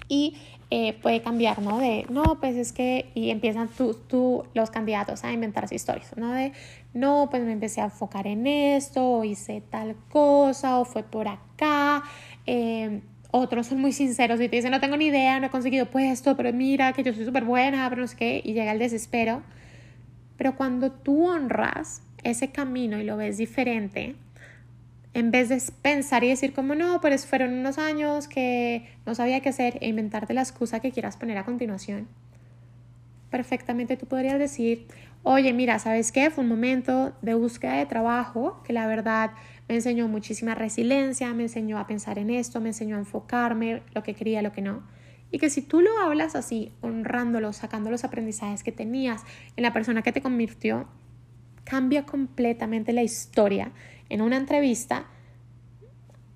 Y 0.09 0.37
eh, 0.71 0.95
puede 1.01 1.23
cambiar, 1.23 1.61
¿no? 1.61 1.79
De, 1.79 2.07
no, 2.11 2.41
pues 2.41 2.57
es 2.57 2.73
que, 2.73 3.11
y 3.15 3.31
empiezan 3.31 3.69
tú, 3.69 3.95
tú, 3.95 4.45
los 4.55 4.71
candidatos 4.71 5.25
a 5.25 5.33
inventarse 5.33 5.75
historias, 5.75 6.17
¿no? 6.17 6.33
De, 6.33 6.53
no, 6.95 7.29
pues 7.31 7.43
me 7.43 7.53
empecé 7.53 7.81
a 7.81 7.85
enfocar 7.85 8.27
en 8.27 8.47
esto, 8.47 9.07
o 9.07 9.25
hice 9.25 9.63
tal 9.71 9.97
cosa, 10.11 10.79
o 10.79 10.85
fue 10.85 11.03
por 11.03 11.29
acá. 11.29 12.03
Eh, 12.47 13.01
otros 13.31 13.67
son 13.67 13.81
muy 13.81 13.93
sinceros 13.93 14.41
y 14.41 14.49
te 14.49 14.57
dicen, 14.57 14.71
no 14.71 14.81
tengo 14.81 14.97
ni 14.97 15.07
idea, 15.07 15.41
no 15.41 15.47
he 15.47 15.51
conseguido 15.51 15.87
puesto, 15.87 16.37
pero 16.37 16.53
mira 16.53 16.93
que 16.93 17.03
yo 17.03 17.15
soy 17.15 17.25
súper 17.25 17.45
buena, 17.45 17.89
pero 17.89 18.03
no 18.03 18.07
sé 18.07 18.17
qué, 18.17 18.43
y 18.45 18.53
llega 18.53 18.73
el 18.73 18.79
desespero. 18.79 19.43
Pero 20.37 20.55
cuando 20.55 20.93
tú 20.93 21.27
honras 21.27 22.03
ese 22.25 22.51
camino 22.51 22.99
y 22.99 23.05
lo 23.05 23.17
ves 23.17 23.39
diferente, 23.39 24.17
en 25.15 25.31
vez 25.31 25.49
de 25.49 25.63
pensar 25.83 26.25
y 26.25 26.29
decir 26.29 26.53
como 26.53 26.75
no, 26.75 27.01
pero 27.01 27.17
fueron 27.19 27.53
unos 27.53 27.79
años 27.79 28.29
que 28.29 28.87
no 29.07 29.15
sabía 29.15 29.41
qué 29.41 29.49
hacer 29.49 29.79
e 29.81 29.89
inventarte 29.89 30.35
la 30.35 30.43
excusa 30.43 30.81
que 30.81 30.93
quieras 30.93 31.17
poner 31.17 31.39
a 31.39 31.45
continuación, 31.45 32.09
perfectamente 33.31 33.97
tú 33.97 34.07
podrías 34.07 34.39
decir, 34.39 34.87
oye, 35.23 35.53
mira, 35.53 35.79
¿sabes 35.79 36.13
qué? 36.13 36.31
Fue 36.31 36.43
un 36.45 36.51
momento 36.51 37.13
de 37.23 37.35
búsqueda 37.35 37.75
de 37.75 37.87
trabajo 37.87 38.63
que 38.65 38.73
la 38.73 38.87
verdad 38.87 39.33
me 39.69 39.77
enseñó 39.77 40.09
muchísima 40.09 40.55
resiliencia, 40.55 41.33
me 41.35 41.45
enseñó 41.45 41.79
a 41.79 41.87
pensar 41.87 42.19
en 42.19 42.31
esto, 42.31 42.61
me 42.61 42.71
enseñó 42.71 42.97
a 42.97 43.01
enfocarme, 43.01 43.83
lo 43.95 44.03
que 44.03 44.15
quería, 44.15 44.43
lo 44.43 44.53
que 44.53 44.63
no. 44.63 44.83
Y 45.31 45.39
que 45.39 45.49
si 45.49 45.63
tú 45.63 45.81
lo 45.81 45.99
hablas 45.99 46.35
así, 46.35 46.73
honrándolo, 46.83 47.53
sacando 47.53 47.91
los 47.91 48.05
aprendizajes 48.05 48.63
que 48.63 48.73
tenías 48.73 49.23
en 49.57 49.63
la 49.63 49.73
persona 49.73 50.03
que 50.03 50.13
te 50.13 50.21
convirtió, 50.21 50.89
cambia 51.65 52.05
completamente 52.05 52.93
la 52.93 53.03
historia 53.03 53.73
en 54.09 54.21
una 54.21 54.37
entrevista 54.37 55.07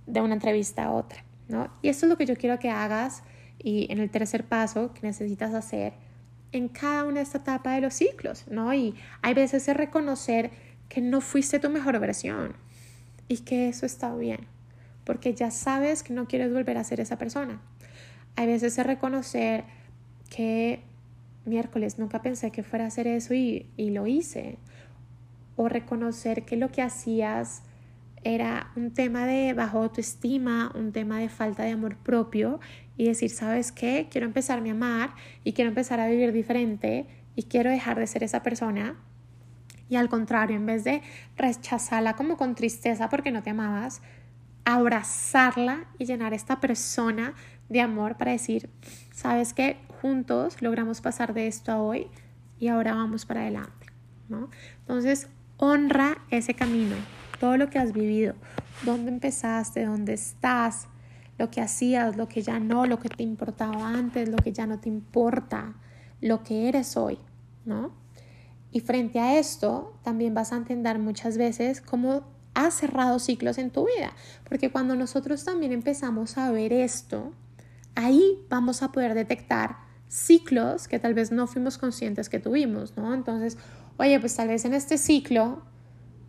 de 0.07 0.21
una 0.21 0.35
entrevista 0.35 0.85
a 0.85 0.93
otra, 0.93 1.25
¿no? 1.49 1.69
Y 1.83 1.89
esto 1.89 2.07
es 2.07 2.11
lo 2.11 2.17
que 2.17 2.27
yo 2.27 2.37
quiero 2.37 2.59
que 2.59 2.71
hagas 2.71 3.25
y 3.59 3.91
en 3.91 3.99
el 3.99 4.09
tercer 4.09 4.45
paso 4.45 4.95
que 4.95 5.01
necesitas 5.03 5.53
hacer 5.53 5.95
en 6.53 6.69
cada 6.69 7.05
una 7.05 7.17
de 7.17 7.23
esta 7.23 7.39
etapa 7.39 7.75
de 7.75 7.81
los 7.81 7.95
ciclos, 7.95 8.45
¿no? 8.49 8.73
Y 8.73 8.95
hay 9.23 9.35
veces 9.35 9.69
es 9.69 9.77
reconocer 9.77 10.51
que 10.89 11.01
no 11.01 11.21
fuiste 11.21 11.59
tu 11.59 11.71
mejor 11.71 11.99
versión 11.99 12.55
y 13.29 13.39
que 13.39 13.69
eso 13.69 13.87
está 13.87 14.15
bien, 14.15 14.47
porque 15.05 15.35
ya 15.35 15.51
sabes 15.51 16.03
que 16.03 16.13
no 16.13 16.27
quieres 16.27 16.53
volver 16.53 16.79
a 16.79 16.85
ser 16.85 17.01
esa 17.01 17.19
persona. 17.19 17.61
Hay 18.37 18.47
veces 18.47 18.79
es 18.79 18.87
reconocer 18.87 19.65
que 20.31 20.83
miércoles 21.45 21.99
nunca 21.99 22.23
pensé 22.23 22.51
que 22.51 22.63
fuera 22.63 22.85
a 22.85 22.89
hacer 22.89 23.07
eso 23.07 23.35
y, 23.35 23.71
y 23.77 23.91
lo 23.91 24.07
hice 24.07 24.59
o 25.57 25.69
reconocer 25.69 26.45
que 26.45 26.57
lo 26.57 26.71
que 26.71 26.83
hacías 26.83 27.63
era 28.23 28.73
un 28.77 28.91
tema 28.93 29.25
de 29.25 29.53
bajo 29.53 29.79
autoestima, 29.79 30.73
un 30.75 30.93
tema 30.93 31.19
de 31.19 31.29
falta 31.29 31.63
de 31.63 31.71
amor 31.71 31.97
propio 31.97 32.61
y 32.97 33.07
decir, 33.07 33.31
¿sabes 33.31 33.73
qué? 33.73 34.09
Quiero 34.11 34.27
empezarme 34.27 34.71
a 34.71 34.73
amar 34.73 35.15
y 35.45 35.53
quiero 35.53 35.69
empezar 35.69 36.01
a 36.01 36.09
vivir 36.09 36.33
diferente 36.33 37.07
y 37.35 37.45
quiero 37.45 37.71
dejar 37.71 37.99
de 37.99 38.07
ser 38.07 38.23
esa 38.23 38.43
persona. 38.43 38.97
Y 39.89 39.97
al 39.97 40.09
contrario, 40.09 40.57
en 40.57 40.67
vez 40.67 40.85
de 40.85 41.03
rechazarla 41.37 42.15
como 42.15 42.37
con 42.37 42.55
tristeza 42.55 43.09
porque 43.09 43.31
no 43.31 43.43
te 43.43 43.51
amabas, 43.51 44.03
abrazarla 44.65 45.85
y 45.99 46.07
llenar 46.07 46.35
esta 46.35 46.61
persona 46.61 47.35
de 47.69 47.81
amor 47.81 48.17
para 48.17 48.33
decir, 48.33 48.71
¿sabes 49.13 49.53
qué? 49.53 49.77
Juntos 50.01 50.61
logramos 50.61 51.01
pasar 51.01 51.35
de 51.35 51.47
esto 51.47 51.73
a 51.73 51.81
hoy 51.81 52.09
y 52.59 52.69
ahora 52.69 52.95
vamos 52.95 53.27
para 53.27 53.43
adelante, 53.43 53.87
¿no? 54.29 54.51
Entonces, 54.81 55.29
Honra 55.59 56.19
ese 56.31 56.53
camino, 56.53 56.97
todo 57.41 57.57
lo 57.57 57.71
que 57.71 57.79
has 57.79 57.95
vivido, 57.95 58.35
dónde 58.83 59.11
empezaste, 59.11 59.87
dónde 59.87 60.13
estás, 60.13 60.87
lo 61.39 61.51
que 61.51 61.61
hacías, 61.61 62.17
lo 62.17 62.29
que 62.29 62.43
ya 62.43 62.59
no, 62.59 62.87
lo 62.87 62.99
que 62.99 63.09
te 63.09 63.23
importaba 63.23 63.89
antes, 63.89 64.29
lo 64.29 64.39
que 64.39 64.53
ya 64.53 64.67
no 64.67 64.79
te 64.79 64.89
importa, 64.89 65.75
lo 66.21 66.43
que 66.43 66.69
eres 66.69 66.97
hoy, 66.97 67.19
¿no? 67.65 67.93
Y 68.73 68.81
frente 68.81 69.21
a 69.21 69.39
esto, 69.39 69.99
también 70.03 70.35
vas 70.35 70.53
a 70.53 70.57
entender 70.57 70.99
muchas 70.99 71.39
veces 71.39 71.81
cómo 71.81 72.25
has 72.55 72.75
cerrado 72.75 73.19
ciclos 73.19 73.59
en 73.59 73.71
tu 73.71 73.87
vida, 73.87 74.13
porque 74.49 74.71
cuando 74.71 74.97
nosotros 74.97 75.45
también 75.45 75.73
empezamos 75.73 76.39
a 76.39 76.51
ver 76.51 76.73
esto, 76.73 77.33
ahí 77.95 78.45
vamos 78.49 78.83
a 78.83 78.93
poder 78.93 79.15
detectar 79.15 79.77
ciclos 80.09 80.89
que 80.89 80.99
tal 80.99 81.15
vez 81.15 81.33
no 81.33 81.47
fuimos 81.47 81.79
conscientes 81.79 82.29
que 82.29 82.39
tuvimos, 82.39 82.97
¿no? 82.97 83.13
Entonces, 83.13 83.59
oye, 83.99 84.19
pues 84.21 84.37
tal 84.37 84.49
vez 84.49 84.65
en 84.65 84.75
este 84.75 84.99
ciclo 84.99 85.63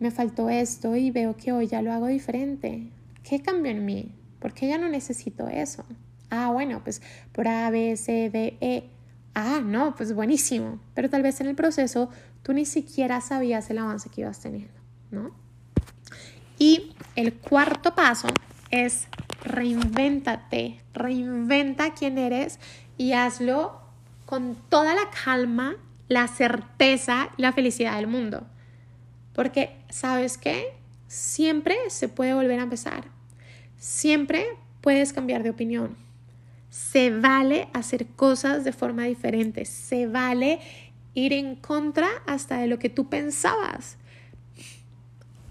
me 0.00 0.10
faltó 0.10 0.50
esto 0.50 0.96
y 0.96 1.10
veo 1.10 1.36
que 1.36 1.52
hoy 1.52 1.66
ya 1.66 1.82
lo 1.82 1.92
hago 1.92 2.06
diferente. 2.06 2.90
¿Qué 3.22 3.40
cambió 3.40 3.72
en 3.72 3.84
mí? 3.84 4.17
¿Por 4.38 4.52
qué 4.52 4.68
ya 4.68 4.78
no 4.78 4.88
necesito 4.88 5.48
eso? 5.48 5.84
Ah, 6.30 6.50
bueno, 6.52 6.80
pues 6.82 7.02
por 7.32 7.48
A, 7.48 7.70
B, 7.70 7.96
C, 7.96 8.30
D, 8.30 8.56
E. 8.60 8.90
Ah, 9.34 9.60
no, 9.64 9.94
pues 9.94 10.14
buenísimo. 10.14 10.80
Pero 10.94 11.10
tal 11.10 11.22
vez 11.22 11.40
en 11.40 11.48
el 11.48 11.54
proceso 11.54 12.10
tú 12.42 12.52
ni 12.52 12.64
siquiera 12.64 13.20
sabías 13.20 13.70
el 13.70 13.78
avance 13.78 14.10
que 14.10 14.22
ibas 14.22 14.40
teniendo, 14.40 14.74
¿no? 15.10 15.30
Y 16.58 16.94
el 17.14 17.34
cuarto 17.34 17.94
paso 17.94 18.28
es 18.70 19.06
reinvéntate, 19.42 20.80
reinventa 20.92 21.94
quién 21.94 22.18
eres 22.18 22.58
y 22.96 23.12
hazlo 23.12 23.80
con 24.26 24.56
toda 24.68 24.94
la 24.94 25.08
calma 25.24 25.76
la 26.08 26.26
certeza 26.26 27.28
y 27.36 27.42
la 27.42 27.52
felicidad 27.52 27.96
del 27.96 28.06
mundo. 28.06 28.46
Porque, 29.34 29.76
¿sabes 29.90 30.38
qué? 30.38 30.74
Siempre 31.06 31.76
se 31.88 32.08
puede 32.08 32.34
volver 32.34 32.58
a 32.58 32.64
empezar. 32.64 33.04
Siempre 33.78 34.46
puedes 34.80 35.12
cambiar 35.12 35.42
de 35.42 35.50
opinión. 35.50 35.96
Se 36.70 37.10
vale 37.10 37.68
hacer 37.72 38.06
cosas 38.06 38.64
de 38.64 38.72
forma 38.72 39.04
diferente. 39.04 39.64
Se 39.64 40.06
vale 40.06 40.60
ir 41.14 41.32
en 41.32 41.56
contra 41.56 42.08
hasta 42.26 42.58
de 42.58 42.66
lo 42.66 42.78
que 42.78 42.90
tú 42.90 43.08
pensabas. 43.08 43.96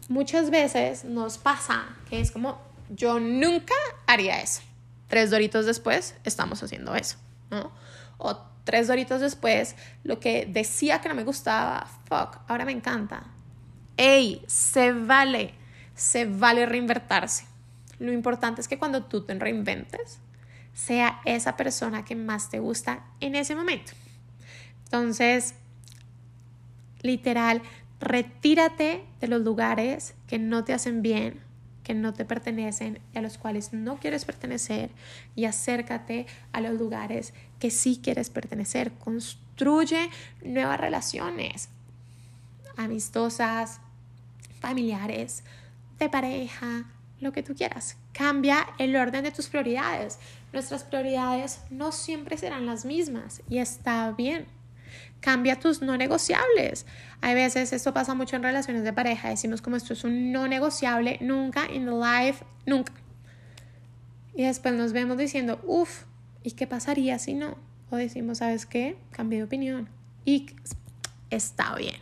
Muchas 0.10 0.50
veces 0.50 1.04
nos 1.04 1.38
pasa 1.38 1.86
que 2.10 2.22
es 2.22 2.32
como, 2.32 2.62
yo 2.90 3.20
nunca 3.20 3.74
haría 4.06 4.42
eso. 4.42 4.62
Tres 5.08 5.32
doritos 5.32 5.66
después 5.66 6.16
estamos 6.24 6.62
haciendo 6.64 6.96
eso, 6.96 7.18
¿no? 7.50 7.72
O 8.18 8.38
tres 8.64 8.88
doritos 8.88 9.22
después, 9.22 9.76
lo 10.04 10.20
que 10.20 10.46
decía 10.46 11.02
que 11.02 11.10
no 11.10 11.16
me 11.16 11.24
gustaba, 11.24 11.88
fuck, 12.06 12.40
ahora 12.48 12.66
me 12.66 12.74
encanta. 12.74 13.24
Ey, 13.96 14.44
se 14.48 14.92
vale, 14.92 15.54
se 15.96 16.26
vale 16.26 16.66
reinvertirse. 16.66 17.47
Lo 18.00 18.12
importante 18.12 18.62
es 18.62 18.68
que 18.68 18.78
cuando 18.78 19.04
tú 19.04 19.22
te 19.26 19.34
reinventes, 19.34 20.20
sea 20.74 21.22
esa 21.26 21.58
persona 21.58 22.06
que 22.06 22.16
más 22.16 22.50
te 22.50 22.60
gusta 22.60 23.04
en 23.20 23.36
ese 23.36 23.56
momento. 23.56 23.94
Entonces, 24.86 25.56
literal, 27.02 27.62
retírate 28.00 29.04
de 29.20 29.28
los 29.28 29.42
lugares 29.42 30.14
que 30.28 30.38
no 30.38 30.64
te 30.64 30.74
hacen 30.74 31.02
bien, 31.02 31.42
que 31.84 31.94
no 31.94 32.14
te 32.14 32.26
pertenecen 32.26 33.00
y 33.14 33.18
a 33.18 33.22
los 33.22 33.38
cuales 33.38 33.74
no 33.74 33.98
quieres 33.98 34.26
pertenecer 34.26 34.92
y 35.36 35.46
acércate 35.46 36.28
a 36.52 36.62
los 36.62 36.74
lugares 36.74 37.34
que 37.60 37.72
sí 37.72 38.00
quieres 38.02 38.30
pertenecer. 38.30 38.92
Construye 38.94 40.10
nuevas 40.44 40.80
relaciones 40.80 41.70
amistosas, 42.78 43.82
familiares, 44.60 45.44
de 45.98 46.10
pareja, 46.10 46.86
lo 47.20 47.32
que 47.32 47.44
tú 47.44 47.56
quieras. 47.56 47.98
cambia 48.14 48.68
el 48.78 48.96
orden 48.96 49.24
de 49.24 49.32
tus 49.32 49.48
prioridades. 49.48 50.20
Nuestras 50.54 50.84
prioridades 50.84 51.62
no 51.70 51.92
siempre 51.92 52.38
serán 52.38 52.66
las 52.66 52.86
mismas 52.86 53.42
y 53.50 53.58
está 53.60 54.12
bien. 54.12 54.46
Cambia 55.20 55.60
tus 55.60 55.82
no 55.82 55.98
negociables. 55.98 56.86
Hay 57.22 57.34
veces 57.34 57.74
esto 57.74 57.94
pasa 57.94 58.14
mucho 58.14 58.36
en 58.36 58.44
relaciones 58.44 58.84
de 58.84 58.94
pareja. 58.94 59.30
Decimos 59.30 59.62
como 59.62 59.76
esto 59.76 59.94
es 59.94 60.04
un 60.04 60.32
no 60.32 60.48
negociable, 60.48 61.18
nunca 61.22 61.72
in 61.72 61.86
the 61.86 61.92
life, 61.92 62.46
nunca. 62.66 62.94
Y 64.36 64.44
después 64.44 64.76
nos 64.76 64.94
vemos 64.94 65.18
diciendo, 65.18 65.60
uff, 65.64 66.04
¿y 66.44 66.52
qué 66.52 66.68
pasaría 66.68 67.18
si 67.18 67.34
no? 67.34 67.58
O 67.90 67.96
decimos, 67.96 68.40
¿sabes 68.40 68.66
qué? 68.66 68.98
Cambié 69.12 69.40
de 69.40 69.46
opinión. 69.46 69.90
Y 70.26 70.48
está 71.32 71.76
bien. 71.76 71.96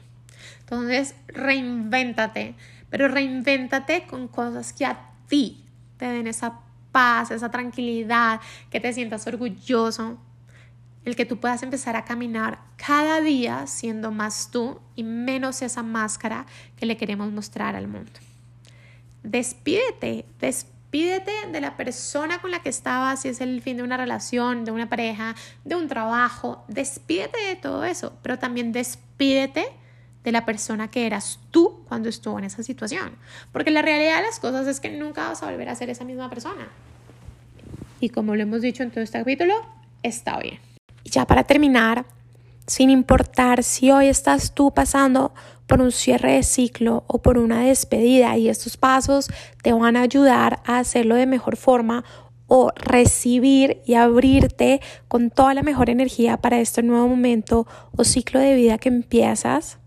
Entonces, 0.59 1.15
reinvéntate, 1.27 2.55
pero 2.95 3.09
reinvéntate 3.09 4.07
con 4.07 4.29
cosas 4.29 4.71
que 4.71 4.85
a 4.85 4.97
ti 5.27 5.65
te 5.97 6.05
den 6.05 6.27
esa 6.27 6.61
paz, 6.93 7.29
esa 7.29 7.51
tranquilidad, 7.51 8.39
que 8.69 8.79
te 8.79 8.93
sientas 8.93 9.27
orgulloso, 9.27 10.17
el 11.03 11.17
que 11.17 11.25
tú 11.25 11.37
puedas 11.37 11.61
empezar 11.61 11.97
a 11.97 12.05
caminar 12.05 12.57
cada 12.77 13.19
día 13.19 13.67
siendo 13.67 14.11
más 14.11 14.49
tú 14.49 14.79
y 14.95 15.03
menos 15.03 15.61
esa 15.61 15.83
máscara 15.83 16.45
que 16.77 16.85
le 16.85 16.95
queremos 16.95 17.33
mostrar 17.33 17.75
al 17.75 17.89
mundo. 17.89 18.13
Despídete, 19.23 20.23
despídete 20.39 21.33
de 21.51 21.59
la 21.59 21.75
persona 21.75 22.39
con 22.39 22.49
la 22.49 22.61
que 22.61 22.69
estabas, 22.69 23.23
si 23.23 23.27
es 23.27 23.41
el 23.41 23.61
fin 23.61 23.75
de 23.75 23.83
una 23.83 23.97
relación, 23.97 24.63
de 24.63 24.71
una 24.71 24.87
pareja, 24.87 25.35
de 25.65 25.75
un 25.75 25.89
trabajo, 25.89 26.63
despídete 26.69 27.41
de 27.41 27.57
todo 27.57 27.83
eso, 27.83 28.13
pero 28.21 28.39
también 28.39 28.71
despídete 28.71 29.65
de 30.25 30.31
la 30.31 30.43
persona 30.43 30.89
que 30.89 31.05
eras 31.05 31.39
tú 31.51 31.83
cuando 31.87 32.09
estuvo 32.09 32.37
en 32.39 32.45
esa 32.45 32.63
situación. 32.63 33.11
Porque 33.53 33.71
la 33.71 33.81
realidad 33.81 34.17
de 34.17 34.23
las 34.23 34.39
cosas 34.39 34.67
es 34.67 34.79
que 34.79 34.89
nunca 34.89 35.29
vas 35.29 35.41
a 35.43 35.49
volver 35.49 35.69
a 35.69 35.75
ser 35.75 35.89
esa 35.89 36.03
misma 36.03 36.29
persona. 36.29 36.67
Y 38.01 38.09
como 38.09 38.35
lo 38.35 38.41
hemos 38.41 38.61
dicho 38.61 38.83
en 38.83 38.91
todo 38.91 39.01
este 39.01 39.19
capítulo, 39.19 39.53
está 40.03 40.39
bien. 40.39 40.59
Y 41.03 41.11
ya 41.11 41.25
para 41.25 41.43
terminar, 41.43 42.05
sin 42.65 42.89
importar 42.89 43.63
si 43.63 43.91
hoy 43.91 44.07
estás 44.07 44.53
tú 44.53 44.73
pasando 44.73 45.33
por 45.67 45.79
un 45.79 45.91
cierre 45.91 46.33
de 46.33 46.43
ciclo 46.43 47.03
o 47.07 47.21
por 47.21 47.37
una 47.37 47.61
despedida 47.61 48.35
y 48.37 48.49
estos 48.49 48.77
pasos 48.77 49.29
te 49.61 49.73
van 49.73 49.95
a 49.95 50.01
ayudar 50.01 50.61
a 50.65 50.79
hacerlo 50.79 51.15
de 51.15 51.27
mejor 51.27 51.55
forma 51.55 52.03
o 52.47 52.71
recibir 52.75 53.81
y 53.85 53.95
abrirte 53.95 54.81
con 55.07 55.29
toda 55.29 55.53
la 55.53 55.63
mejor 55.63 55.89
energía 55.89 56.37
para 56.37 56.59
este 56.59 56.83
nuevo 56.83 57.07
momento 57.07 57.67
o 57.95 58.03
ciclo 58.03 58.39
de 58.39 58.55
vida 58.55 58.77
que 58.77 58.89
empiezas. 58.89 59.79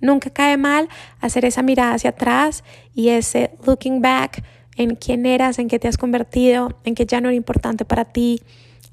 Nunca 0.00 0.30
cae 0.30 0.56
mal 0.56 0.88
hacer 1.20 1.44
esa 1.44 1.62
mirada 1.62 1.94
hacia 1.94 2.10
atrás 2.10 2.64
y 2.94 3.08
ese 3.10 3.50
looking 3.66 4.00
back 4.00 4.42
en 4.76 4.94
quién 4.94 5.26
eras, 5.26 5.58
en 5.58 5.68
qué 5.68 5.78
te 5.78 5.88
has 5.88 5.96
convertido, 5.96 6.78
en 6.84 6.94
que 6.94 7.06
ya 7.06 7.20
no 7.20 7.28
era 7.28 7.36
importante 7.36 7.84
para 7.84 8.04
ti, 8.04 8.40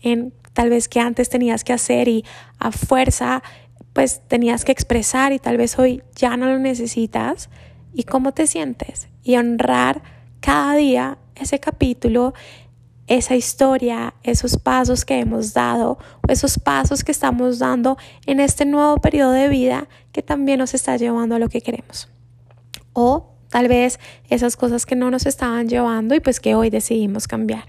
en 0.02 0.34
tal 0.54 0.70
vez 0.70 0.88
que 0.88 1.00
antes 1.00 1.30
tenías 1.30 1.63
que 1.63 1.74
hacer 1.74 2.08
y 2.08 2.26
a 2.60 2.72
fuerza 2.72 3.44
pues 3.96 4.22
tenías 4.28 4.65
que 4.65 4.74
expresar 4.74 5.32
y 5.32 5.39
tal 5.39 5.56
vez 5.56 5.80
hoy 5.80 6.04
ya 6.15 6.36
no 6.36 6.48
lo 6.48 6.60
necesitas. 6.60 7.50
Y 7.94 8.04
cómo 8.04 8.34
te 8.34 8.46
sientes 8.46 9.08
y 9.24 9.38
honrar 9.38 10.02
cada 10.41 10.76
día 10.76 11.18
ese 11.36 11.60
capítulo, 11.60 12.34
esa 13.08 13.36
historia, 13.36 14.15
esos 14.24 14.58
pasos 14.58 15.06
que 15.06 15.20
hemos 15.20 15.54
dado 15.54 16.00
esos 16.28 16.58
pasos 16.58 17.04
que 17.04 17.12
estamos 17.12 17.60
dando 17.60 17.98
en 18.26 18.39
este 18.39 18.65
nuevo 18.65 18.98
periodo 18.98 19.32
de 19.32 19.48
vida 19.48 19.88
que 20.12 20.24
también 20.24 20.60
nos 20.60 20.74
está 20.74 20.98
llevando 20.98 21.36
a 21.36 21.39
lo 21.39 21.50
que 21.50 21.62
queremos. 21.62 22.10
O 22.94 23.36
tal 23.50 23.68
vez 23.68 24.00
esas 24.30 24.56
cosas 24.56 24.86
que 24.86 24.96
no 24.96 25.12
nos 25.12 25.26
estaban 25.26 25.68
llevando 25.68 26.15
y 26.15 26.20
pues 26.20 26.39
que 26.39 26.56
hoy 26.56 26.70
decidimos 26.70 27.28
cambiar. 27.28 27.65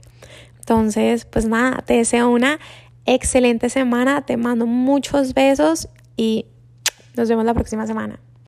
Entonces, 0.58 1.26
pues 1.26 1.46
nada, 1.46 1.82
te 1.82 1.94
deseo 1.94 2.28
una 2.28 2.58
excelente 3.04 3.68
semana, 3.68 4.22
te 4.22 4.36
mando 4.36 4.66
muchos 4.66 5.34
besos 5.34 5.88
y 6.16 6.46
nos 7.16 7.28
vemos 7.28 7.44
la 7.44 7.54
próxima 7.54 7.86
semana. 7.86 8.18